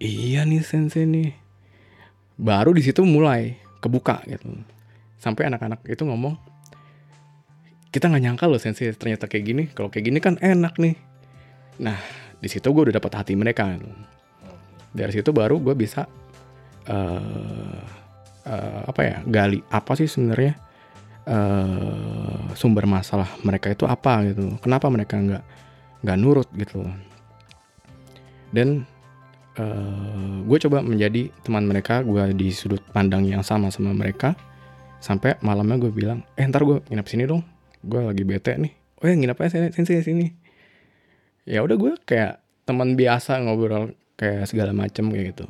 [0.00, 1.32] iya nih sensei nih.
[2.36, 4.52] Baru di situ mulai kebuka gitu.
[5.16, 6.36] Sampai anak-anak itu ngomong
[7.88, 9.64] kita nggak nyangka loh sensei ternyata kayak gini.
[9.72, 10.96] Kalau kayak gini kan enak nih.
[11.80, 11.96] Nah
[12.36, 13.72] di situ gue udah dapat hati mereka.
[13.76, 13.88] Gitu.
[14.96, 16.08] dari situ baru gue bisa
[16.88, 17.80] eh
[18.48, 20.56] eh, apa ya gali apa sih sebenarnya
[21.28, 24.56] eh sumber masalah mereka itu apa gitu.
[24.60, 25.44] Kenapa mereka nggak
[26.04, 26.84] nggak nurut gitu.
[28.52, 28.88] Dan
[29.56, 34.36] eh gue coba menjadi teman mereka gue di sudut pandang yang sama sama mereka.
[35.00, 37.42] Sampai malamnya gue bilang eh ntar gue nginep sini dong.
[37.80, 38.72] Gue lagi bete nih.
[39.00, 40.26] Oh ya nginep aja sini sini sini.
[41.46, 45.46] Ya udah gue kayak teman biasa ngobrol kayak segala macem kayak gitu.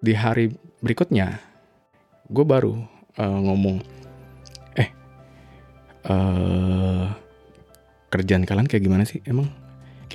[0.00, 0.54] Di hari
[0.84, 1.40] berikutnya
[2.28, 2.76] gue baru
[3.20, 3.76] eh, ngomong
[4.80, 4.90] eh
[6.08, 7.06] eh
[8.08, 9.50] kerjaan kalian kayak gimana sih emang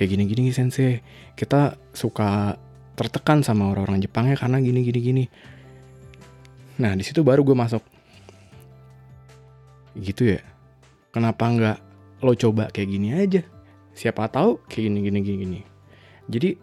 [0.00, 1.04] kayak gini gini sensei.
[1.36, 2.56] Kita suka
[2.96, 5.24] tertekan sama orang-orang Jepangnya karena gini gini gini.
[6.80, 7.84] Nah di situ baru gue masuk.
[10.00, 10.40] Gitu ya.
[11.12, 11.78] Kenapa nggak
[12.24, 13.44] lo coba kayak gini aja?
[13.92, 15.60] Siapa tahu kayak gini gini gini gini.
[16.32, 16.56] Jadi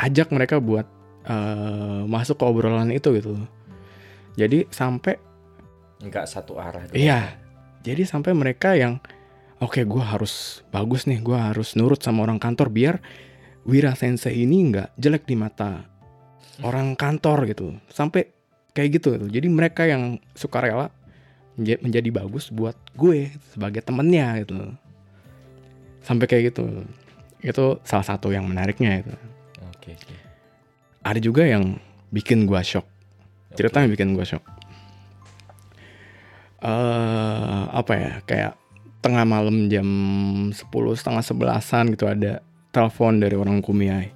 [0.00, 0.88] ajak mereka buat
[1.28, 3.36] eh, masuk ke obrolan itu gitu.
[4.40, 5.20] Jadi sampai
[6.00, 6.88] nggak satu arah.
[6.96, 7.36] Iya.
[7.84, 8.96] Jadi sampai mereka yang
[9.58, 12.94] oke gue harus bagus nih, gue harus nurut sama orang kantor biar
[13.68, 15.84] Wira Sensei ini nggak jelek di mata
[16.64, 17.76] orang kantor gitu.
[17.90, 18.30] Sampai
[18.72, 19.18] kayak gitu.
[19.28, 20.88] Jadi mereka yang suka rela
[21.58, 24.56] menja- menjadi bagus buat gue sebagai temennya gitu.
[26.02, 26.86] Sampai kayak gitu.
[27.44, 29.14] Itu salah satu yang menariknya itu.
[29.62, 30.14] oke oke
[31.06, 31.78] Ada juga yang
[32.10, 32.86] bikin gue shock.
[33.54, 34.44] cerita yang bikin gue shock
[36.58, 38.57] eh apa ya kayak
[38.98, 39.86] tengah malam jam
[40.50, 40.58] 10
[40.98, 42.42] setengah sebelasan gitu ada
[42.74, 44.10] telepon dari orang kumiai.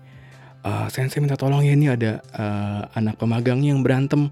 [0.62, 4.30] Eh sensei minta tolong ya ini ada eh, anak pemagang yang berantem.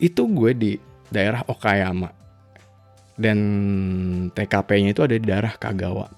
[0.00, 0.72] Itu gue di
[1.12, 2.08] daerah Okayama.
[3.20, 3.38] Dan
[4.32, 6.08] TKP-nya itu ada di daerah Kagawa.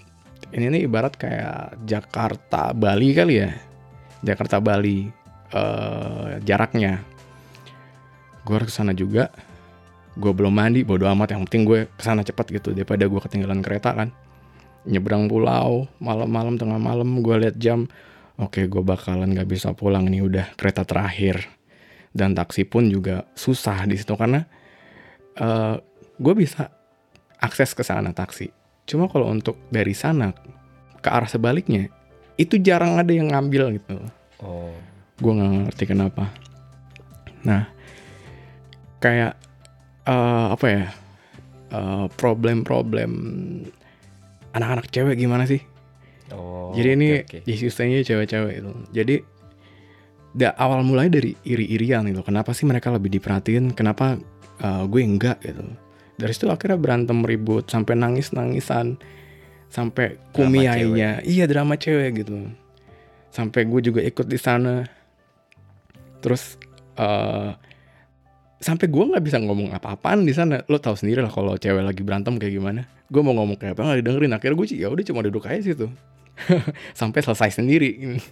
[0.54, 3.50] Ini nih ibarat kayak Jakarta Bali kali ya?
[4.22, 5.10] Jakarta Bali
[5.50, 7.02] eh jaraknya.
[8.46, 9.30] Gue harus ke sana juga
[10.12, 13.64] gue belum mandi bodo amat yang penting gue ke sana cepat gitu daripada gue ketinggalan
[13.64, 14.08] kereta kan.
[14.84, 17.86] Nyebrang pulau malam-malam tengah malam gue liat jam
[18.36, 21.48] oke gue bakalan nggak bisa pulang nih udah kereta terakhir.
[22.12, 24.44] Dan taksi pun juga susah di situ karena
[25.38, 25.76] eh
[26.20, 26.68] gue bisa
[27.40, 28.52] akses ke sana taksi.
[28.84, 30.36] Cuma kalau untuk dari sana
[31.00, 31.88] ke arah sebaliknya
[32.36, 33.96] itu jarang ada yang ngambil gitu.
[34.44, 34.76] Oh.
[35.16, 36.28] Gue nggak ngerti kenapa.
[37.48, 37.70] Nah
[39.00, 39.40] kayak
[40.07, 40.86] eh, apa ya?
[41.72, 43.11] Eh, problem-problem
[44.53, 45.64] anak-anak cewek gimana sih?
[46.32, 47.38] Oh jadi ini oke.
[47.44, 48.72] isu-isunya cewek-cewek itu.
[48.92, 49.16] Jadi
[50.32, 52.24] da, awal mulai dari iri-irian gitu.
[52.24, 53.76] Kenapa sih mereka lebih diperhatiin?
[53.76, 54.16] Kenapa
[54.61, 55.64] eh, gue enggak gitu?
[56.16, 59.00] Dari situ akhirnya berantem ribut sampai nangis-nangisan
[59.72, 61.24] sampai kumiainya.
[61.24, 62.53] iya drama cewek gitu.
[63.32, 64.84] Sampai gue juga ikut di sana.
[66.20, 66.61] Terus
[67.00, 67.71] eh
[68.62, 70.62] sampai gue nggak bisa ngomong apa-apaan di sana.
[70.70, 72.86] Lo tahu sendiri lah kalau cewek lagi berantem kayak gimana.
[73.10, 74.32] Gue mau ngomong kayak apa nggak didengerin.
[74.38, 75.90] Akhirnya gue sih ya udah cuma duduk aja situ.
[76.98, 78.22] Sampai selesai sendiri.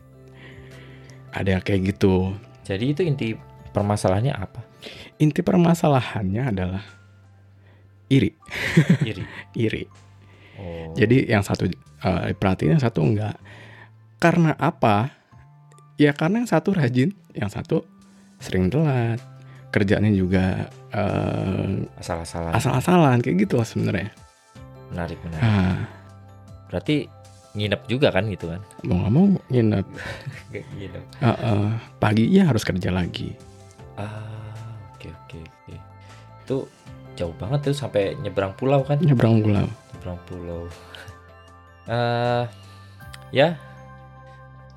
[1.37, 2.33] Ada yang kayak gitu.
[2.63, 3.35] Jadi itu inti
[3.75, 4.63] permasalahannya apa?
[5.19, 6.83] Inti permasalahannya adalah
[8.11, 8.31] iri.
[9.11, 9.25] Iri?
[9.55, 9.83] Iri.
[10.59, 10.95] Oh.
[10.95, 13.39] Jadi yang satu eh, diperhatiin yang satu enggak.
[14.23, 15.11] Karena apa?
[15.99, 17.85] Ya karena yang satu rajin yang satu
[18.41, 19.21] sering telat
[19.71, 22.53] kerjaannya juga eh, asal-asalan.
[22.55, 24.11] asal-asalan kayak gitu lah sebenarnya.
[24.91, 25.43] Menarik menarik.
[25.43, 25.77] Nah,
[26.67, 27.07] berarti
[27.55, 28.61] nginep juga kan gitu kan?
[28.87, 29.87] Mau nggak mau nginep.
[30.79, 31.05] Nginep.
[31.23, 31.69] Eh, eh,
[31.99, 33.35] paginya harus kerja lagi.
[33.99, 35.77] Ah oke oke oke.
[36.47, 36.57] Itu
[37.19, 38.99] jauh banget tuh sampai nyebrang pulau kan?
[39.03, 39.67] Nyebrang pulau.
[39.95, 40.63] Nyebrang pulau.
[41.91, 42.45] Eh
[43.35, 43.59] ya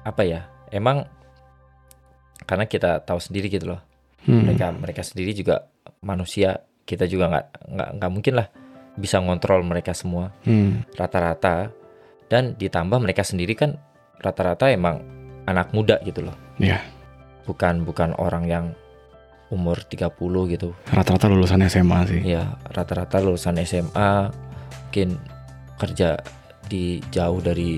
[0.01, 0.49] apa ya?
[0.73, 1.05] Emang
[2.49, 3.92] karena kita tahu sendiri gitu loh
[4.23, 5.67] Hmm, mereka mereka sendiri juga
[5.99, 7.45] manusia kita juga nggak
[7.75, 8.47] nggak nggak mungkin lah
[8.95, 10.31] bisa ngontrol mereka semua.
[10.43, 11.69] Hmm, rata-rata.
[12.31, 13.77] Dan ditambah mereka sendiri kan
[14.17, 15.03] rata-rata emang
[15.45, 16.35] anak muda gitu loh.
[16.57, 16.81] Ya
[17.43, 18.65] bukan bukan orang yang
[19.51, 20.09] umur 30
[20.49, 20.73] gitu.
[20.89, 22.21] Rata-rata lulusan SMA sih.
[22.25, 24.31] Ya rata-rata lulusan SMA
[24.89, 25.17] mungkin
[25.77, 26.17] kerja
[26.69, 27.77] di jauh dari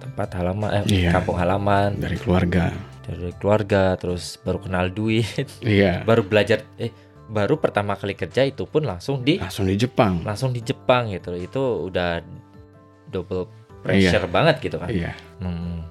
[0.00, 1.10] tempat halaman eh Iya.
[1.14, 1.98] kampung halaman.
[1.98, 2.70] Dari keluarga.
[3.02, 6.00] Dari keluarga terus baru kenal duit Iya.
[6.08, 6.90] baru belajar eh
[7.24, 10.20] baru pertama kali kerja itu pun langsung di Langsung di Jepang.
[10.20, 12.20] langsung di Jepang gitu itu udah
[13.06, 13.48] double
[13.80, 15.12] pressure banget gitu kan Iya.
[15.38, 15.82] Hmm.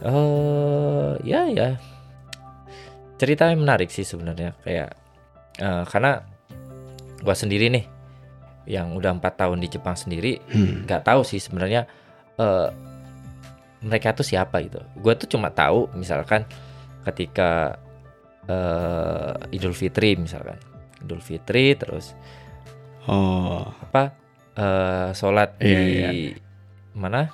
[0.00, 1.68] Eh, ya ya.
[3.16, 4.96] Ceritanya menarik sih sebenarnya kayak
[5.56, 6.24] eh, karena
[7.20, 7.84] gua sendiri nih
[8.66, 10.84] yang udah empat tahun di Jepang sendiri Hmm.
[10.84, 11.84] nggak tahu sih sebenarnya
[12.34, 12.68] eh,
[13.80, 14.80] mereka tuh siapa gitu.
[14.96, 16.44] Gua tuh cuma tahu misalkan
[17.02, 17.80] ketika
[18.46, 20.58] eh, Idul Fitri misalkan
[21.00, 22.12] Idul Fitri terus
[23.08, 23.64] Oh.
[23.80, 24.12] apa
[24.52, 26.10] eh sholat Iya, di iya.
[26.92, 27.32] mana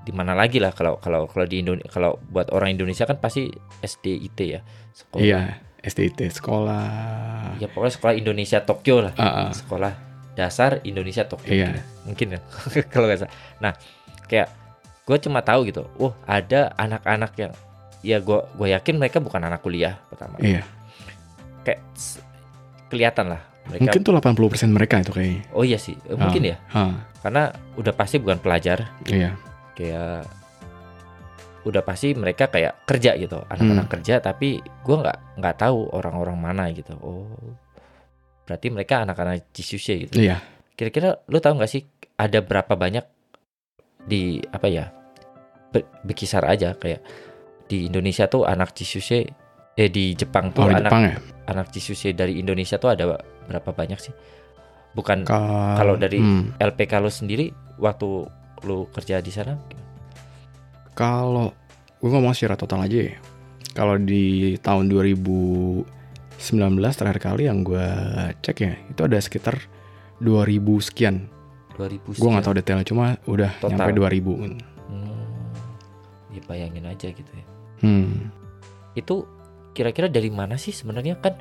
[0.00, 3.52] di mana lagi lah kalau kalau kalau di Indonesia kalau buat orang Indonesia kan pasti
[3.78, 5.40] SDIT ya sekolah Iya.
[5.80, 7.56] SDT sekolah.
[7.56, 9.50] ya pokoknya sekolah Indonesia Tokyo lah Ah, ah.
[9.52, 9.92] sekolah
[10.32, 11.76] dasar Indonesia Tokyo Iya.
[11.76, 11.82] ya.
[12.08, 12.40] mungkin ya
[12.92, 13.72] kalau nggak salah nah
[14.26, 14.48] kayak
[15.10, 17.52] gue cuma tahu gitu oh ada anak-anak yang
[18.00, 20.62] ya gue gue yakin mereka bukan anak kuliah pertama Iya.
[21.60, 21.82] kayak
[22.86, 25.42] kelihatan lah mereka Mungkin tuh 80% mereka itu kayaknya.
[25.50, 29.34] oh iya sih Eh, mungkin ya Ah, karena udah pasti bukan pelajar iya.
[29.74, 30.24] kayak
[31.60, 33.92] udah pasti mereka kayak kerja gitu anak-anak Hmm.
[33.92, 37.28] kerja tapi gua nggak nggak tahu orang-orang mana gitu oh
[38.42, 40.40] berarti mereka anak-anak Jisushe gitu Iya.
[40.72, 41.84] kira-kira lu tahu nggak sih
[42.16, 43.04] ada berapa banyak
[44.00, 44.88] di apa ya
[45.70, 47.00] be- berkisar aja kayak
[47.66, 49.30] di Indonesia tuh anak Jisushe
[49.72, 51.14] eh di Jepang tuh Oh, di anak Jepang ya?
[51.46, 54.14] anak Jisushe dari Indonesia tuh ada berapa banyak sih
[54.90, 56.50] bukan Kal- kalau dari- Hmm.
[56.56, 57.46] LPK lu sendiri
[57.76, 58.26] waktu
[58.60, 59.54] lu kerja di sana
[60.90, 61.54] Kalau
[61.96, 63.16] gue ngomong secara total aja ya.
[63.72, 65.86] Kalau di tahun 2019
[66.92, 67.86] terakhir kali yang gue
[68.36, 69.56] cek ya, itu ada sekitar
[70.18, 71.24] 2000 sekian.
[71.72, 72.42] 2000 Gue nggak sekian.
[72.42, 73.70] tahu detailnya, cuma udah Total.
[73.78, 74.36] nyampe 2000.
[76.30, 77.44] Ya bayangin aja gitu ya.
[77.82, 78.30] Hmm.
[78.94, 79.26] Itu
[79.74, 81.34] kira-kira dari mana sih sebenarnya kan?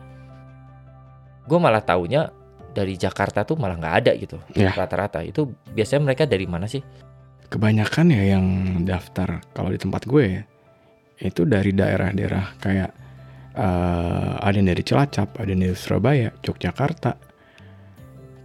[1.50, 2.30] Gue malah taunya
[2.74, 4.38] dari Jakarta tuh malah nggak ada gitu.
[4.54, 4.74] Ya.
[4.74, 6.82] Rata-rata itu biasanya mereka dari mana sih?
[7.50, 8.46] Kebanyakan ya yang
[8.86, 10.44] daftar kalau di tempat gue ya,
[11.18, 12.92] itu dari daerah-daerah kayak
[13.58, 17.18] eh, ada yang dari Cilacap, ada yang dari Surabaya, Yogyakarta.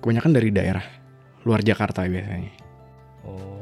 [0.01, 0.85] Kebanyakan dari daerah
[1.45, 2.53] luar Jakarta biasanya.
[3.29, 3.54] Oh,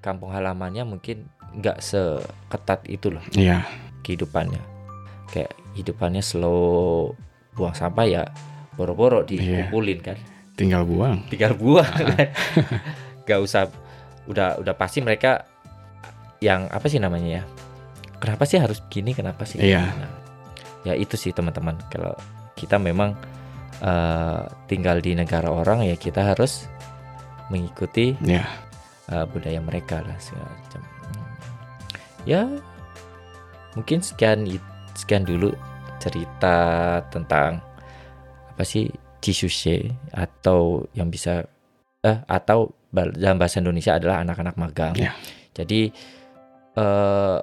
[0.00, 3.64] kampung halamannya mungkin nggak seketat itu loh Iya,
[4.00, 4.60] kehidupannya.
[5.28, 7.14] Kayak hidupannya slow,
[7.52, 8.22] buang sampah ya
[8.74, 9.66] boro-boro Iya.
[9.68, 10.18] dikumpulin kan.
[10.56, 11.24] tinggal buang.
[11.28, 12.28] tinggal buang kan.
[13.24, 13.68] Gak usah
[14.24, 15.44] udah udah pasti mereka
[16.38, 17.42] yang apa sih namanya ya?
[18.16, 19.12] Kenapa sih harus begini?
[19.12, 19.56] Kenapa sih?
[19.56, 19.88] Iya.
[19.88, 20.12] Nah,
[20.84, 21.80] ya itu sih teman-teman.
[21.88, 22.12] Kalau
[22.54, 23.16] kita memang
[23.80, 26.68] eh, tinggal di negara orang ya kita harus
[27.48, 28.44] mengikuti Ya,
[29.10, 30.82] eh, budaya mereka lah segala macam.
[32.24, 32.42] Ya
[33.74, 34.46] mungkin sekian
[34.98, 35.54] sekian dulu
[36.02, 37.62] cerita tentang
[38.50, 38.90] apa sih
[39.20, 41.44] Jisushe atau yang bisa
[42.00, 44.94] eh atau dalam bahasa Indonesia adalah anak-anak magang.
[44.96, 45.12] Ya.
[45.52, 45.92] Jadi
[46.76, 47.38] eh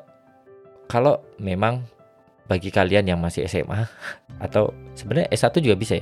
[0.87, 1.83] kalau memang
[2.47, 3.85] bagi kalian yang masih SMA
[4.45, 5.99] atau sebenarnya S1 juga bisa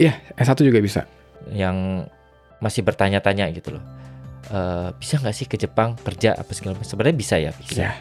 [0.00, 1.02] ya S1 juga bisa.
[1.48, 2.04] yang
[2.60, 3.84] masih bertanya-tanya gitu loh.
[4.48, 6.88] Eh, bisa nggak sih ke Jepang kerja apa segala macam?
[6.88, 7.80] Sebenarnya bisa ya, bisa.
[7.84, 7.92] Ya,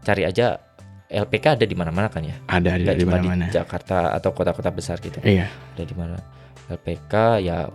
[0.00, 0.56] Cari aja
[1.04, 2.36] LPK ada di mana-mana kan ya.
[2.46, 3.52] ada ada di mana-mana.
[3.52, 5.20] Jakarta atau kota-kota besar gitu.
[5.20, 6.16] Iya, Ada di mana?
[6.66, 7.68] LPK ya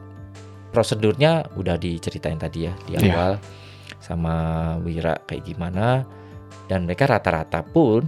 [0.69, 3.01] prosedurnya udah diceritain tadi ya di Iya.
[3.07, 3.31] awal
[3.99, 4.33] sama
[4.81, 6.05] Wira kayak gimana
[6.65, 8.05] dan mereka rata-rata pun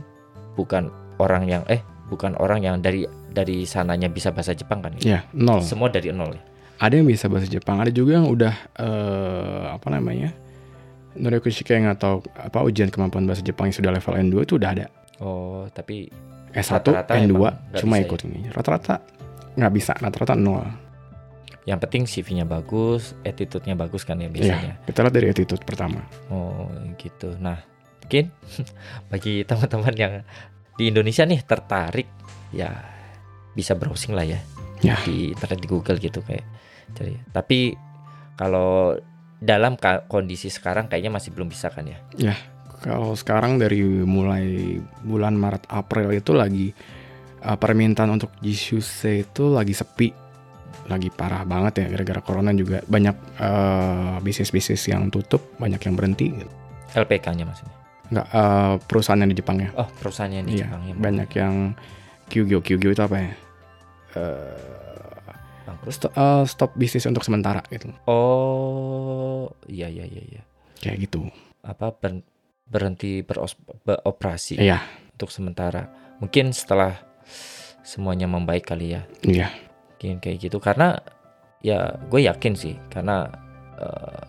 [0.54, 5.02] bukan orang yang eh bukan orang yang dari dari sananya bisa bahasa Jepang kan ya.
[5.02, 5.62] iya, nol.
[5.62, 6.44] Semua dari nol ya.
[6.82, 10.34] Ada yang bisa bahasa Jepang, ada juga yang udah eh, apa namanya?
[11.14, 14.86] Shikeng atau apa ujian kemampuan bahasa Jepang yang sudah level N2 itu udah ada.
[15.22, 16.10] Oh, tapi
[16.56, 18.08] S1, Rata-rata N2 emang nggak cuma bisa ya?
[18.10, 18.40] ikut ini.
[18.50, 18.96] Rata-rata
[19.54, 20.66] nggak bisa, rata-rata nol.
[21.62, 24.74] yang penting CV-nya bagus, attitude-nya bagus kan ya Iya, biasanya.
[24.82, 26.02] kita lihat dari attitude pertama.
[26.34, 26.66] Oh,
[26.98, 27.38] gitu.
[27.38, 27.62] Nah,
[28.02, 28.34] mungkin
[29.14, 30.14] bagi teman-teman yang
[30.82, 32.10] di Indonesia nih tertarik
[32.50, 32.74] ya
[33.54, 34.42] bisa browsing lah ya.
[34.82, 34.98] Ya.
[35.06, 36.42] Di internet di Google gitu kayak
[36.94, 37.16] cari.
[37.32, 37.60] Tapi
[38.36, 38.96] kalau
[39.38, 39.74] dalam
[40.06, 41.98] kondisi sekarang kayaknya masih belum bisa kan ya.
[42.82, 46.74] Kalau sekarang dari mulai bulan Maret April itu lagi
[47.46, 50.10] uh, permintaan untuk Jisuse itu lagi sepi,
[50.90, 56.34] lagi parah banget ya gara-gara corona juga banyak uh, bisnis-bisnis yang tutup, banyak yang berhenti.
[56.34, 56.50] Gitu.
[56.98, 57.76] LPK-nya maksudnya.
[58.12, 60.94] Nggak uh, perusahaan yang di Jepang ya, Oh, perusahaannya yang di Iya, Jepang ya.
[60.98, 61.56] banyak yang
[62.28, 63.32] Kyugyo Kyugyo itu apa ya?
[64.18, 64.91] Uh,
[65.62, 65.92] Bangkrut.
[65.92, 67.90] Sto- eh, stop bisnis untuk sementara gitu.
[68.06, 70.42] Oh, iya iya iya iya.
[70.78, 71.30] Kayak gitu.
[71.62, 72.26] Apa ber-
[72.66, 74.80] berhenti beroperasi Iya,
[75.14, 75.86] untuk sementara.
[76.18, 76.98] Mungkin setelah
[77.82, 79.02] semuanya membaik kali ya.
[79.22, 79.50] iya.
[79.94, 80.98] Mungkin kayak gitu karena
[81.62, 83.30] ya gue yakin sih karena
[83.78, 84.22] eh,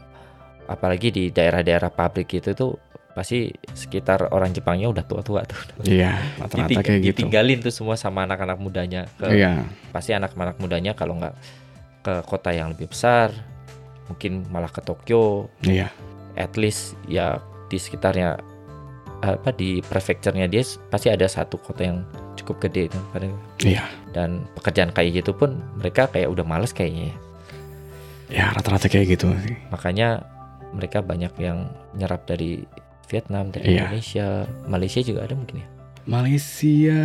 [0.68, 2.72] apalagi di daerah-daerah pabrik gitu tuh
[3.12, 5.60] pasti sekitar orang Jepangnya udah tua-tua tuh.
[5.84, 7.08] Iya, rata-rata kayak gitu.
[7.22, 11.36] ditinggalin tuh semua sama anak-anak mudanya ke Iya, pasti anak-anak mudanya kalau nggak
[12.02, 13.30] ke kota yang lebih besar
[14.10, 15.88] mungkin malah ke Tokyo iya,
[16.34, 17.38] at least ya
[17.70, 18.36] di sekitarnya
[19.22, 22.02] apa di prefecture-nya dia pasti ada satu kota yang
[22.34, 23.30] cukup gede pada-
[23.62, 23.86] iya.
[24.10, 27.16] dan pekerjaan kayak gitu pun mereka kayak udah males kayaknya ya.
[28.32, 29.30] Ya rata-rata kayak gitu
[29.70, 30.26] makanya
[30.74, 32.64] mereka banyak yang nyerap dari
[33.12, 33.92] Vietnam dari Iya.
[33.92, 34.26] Indonesia
[34.64, 35.66] Malaysia juga ada mungkin ya
[36.08, 36.98] Malaysia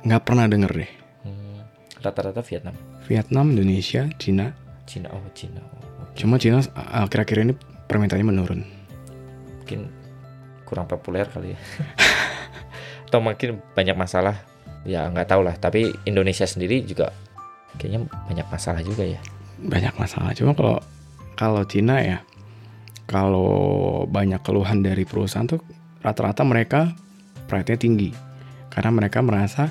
[0.00, 0.90] nggak pernah denger deh.
[1.20, 1.58] Hmm,
[2.00, 2.72] rata-rata Vietnam
[3.04, 4.54] Vietnam, Indonesia, Cina.
[4.86, 6.14] Cina oh Cina oh, oke.
[6.14, 7.52] Cuma Cina uh, akhir-akhir ini
[7.84, 8.62] permintaannya menurun.
[9.58, 9.90] mungkin
[10.62, 11.58] kurang populer kali ya
[13.10, 14.38] atau mungkin banyak masalah
[14.86, 17.10] ya nggak tahu lah tapi Indonesia sendiri juga
[17.74, 19.18] kayaknya banyak masalah juga ya
[19.56, 20.30] Banyak masalah.
[20.36, 20.76] Cuma kalau
[21.32, 22.20] kalau Cina ya,
[23.06, 25.62] kalau banyak keluhan dari perusahaan tuh
[26.02, 26.92] rata-rata mereka
[27.46, 28.10] pride-nya tinggi.
[28.70, 29.70] Karena mereka merasa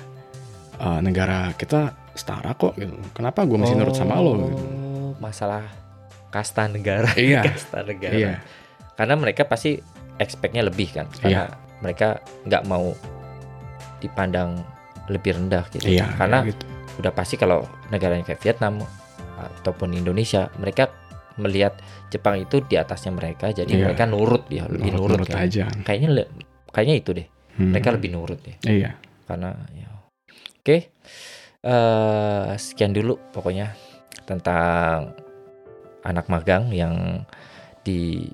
[0.80, 2.96] uh, negara kita setara kok gitu.
[3.12, 4.56] Kenapa gue mesti nurut sama lo gitu.
[4.56, 5.68] Oh, masalah
[6.36, 7.48] kasta negara Iya.
[7.48, 8.34] kasta negara Iya,
[9.00, 9.80] karena mereka pasti
[10.20, 12.92] expect-nya lebih kan karena mereka nggak mau
[14.04, 14.60] dipandang
[15.12, 16.12] lebih rendah gitu iya.
[16.16, 16.66] karena kayak gitu.
[17.04, 18.84] udah pasti kalau negaranya kayak Vietnam
[19.36, 20.92] ataupun Indonesia mereka
[21.38, 21.76] melihat
[22.08, 23.84] Jepang itu di atasnya mereka jadi Iya.
[23.86, 25.44] mereka nurut ya lebih nurut, nurut kan.
[25.44, 25.66] aja.
[25.84, 26.32] kayaknya le-
[26.70, 27.72] kayaknya itu deh Hmm.
[27.72, 28.90] mereka lebih nurut ya Iya.
[29.24, 29.88] karena ya
[30.60, 30.78] oke
[31.62, 33.74] eh sekian dulu pokoknya
[34.24, 35.16] tentang
[36.02, 37.24] anak magang yang
[37.82, 38.30] di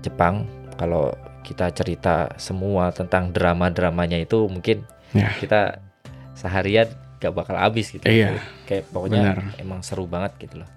[0.00, 4.82] Jepang kalau kita cerita semua tentang drama-dramanya itu mungkin
[5.12, 5.28] Ya.
[5.36, 5.78] kita
[6.32, 6.88] seharian
[7.18, 8.40] gak bakal habis gitu Iya.
[8.64, 9.38] kayak pokoknya Benar.
[9.58, 10.70] emang seru banget gitu loh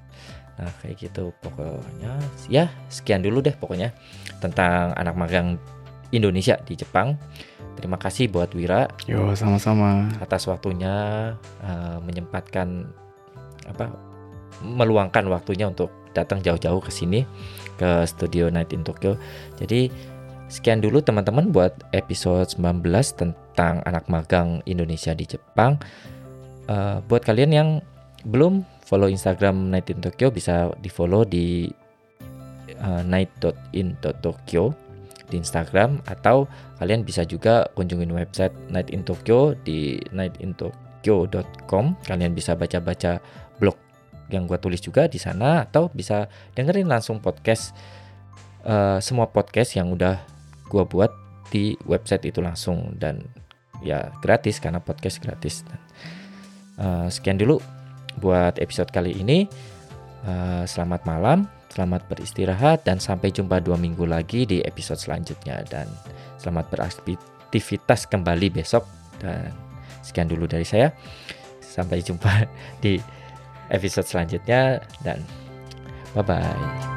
[0.56, 2.16] nah kayak gitu pokoknya
[2.48, 3.92] ya sekian dulu deh pokoknya
[4.40, 5.60] tentang anak magang
[6.16, 7.20] Indonesia di Jepang
[7.76, 10.08] terima kasih buat Wira Yo, sama-sama.
[10.24, 10.96] atas waktunya
[11.60, 12.88] eh, menyempatkan
[13.68, 13.92] apa
[14.64, 17.28] meluangkan waktunya untuk datang jauh-jauh ke sini
[17.76, 19.20] ke studio Night in Tokyo.
[19.60, 19.92] Jadi
[20.48, 22.88] sekian dulu teman-teman buat episode 19
[23.20, 25.76] tentang anak magang Indonesia di Jepang.
[26.72, 27.70] Eh, buat kalian yang
[28.24, 31.68] belum follow Instagram Night in Tokyo bisa di follow di
[32.70, 34.64] eh, night.in.tokyo
[35.26, 36.46] di Instagram atau
[36.78, 43.18] kalian bisa juga kunjungin website Night in Tokyo di nightintokyo.com kalian bisa baca-baca
[43.58, 43.76] blog
[44.30, 47.74] yang gue tulis juga di sana atau bisa dengerin langsung podcast
[48.66, 50.22] eh, semua podcast yang udah
[50.70, 52.98] gue buat di website itu langsung.
[52.98, 53.22] Dan
[53.84, 55.62] ya gratis karena podcast gratis.
[56.76, 57.62] Eh, sekian dulu
[58.20, 59.48] buat episode kali ini.
[60.26, 61.46] Eh, selamat malam
[61.76, 65.60] selamat beristirahat dan sampai jumpa dua minggu lagi di episode selanjutnya.
[65.68, 65.92] Dan
[66.40, 68.88] selamat beraktivitas kembali besok.
[69.20, 69.52] Dan
[70.00, 70.88] sekian dulu dari saya.
[71.60, 72.48] Sampai jumpa
[72.84, 72.96] di
[73.68, 75.20] episode selanjutnya dan
[76.14, 76.95] bye bye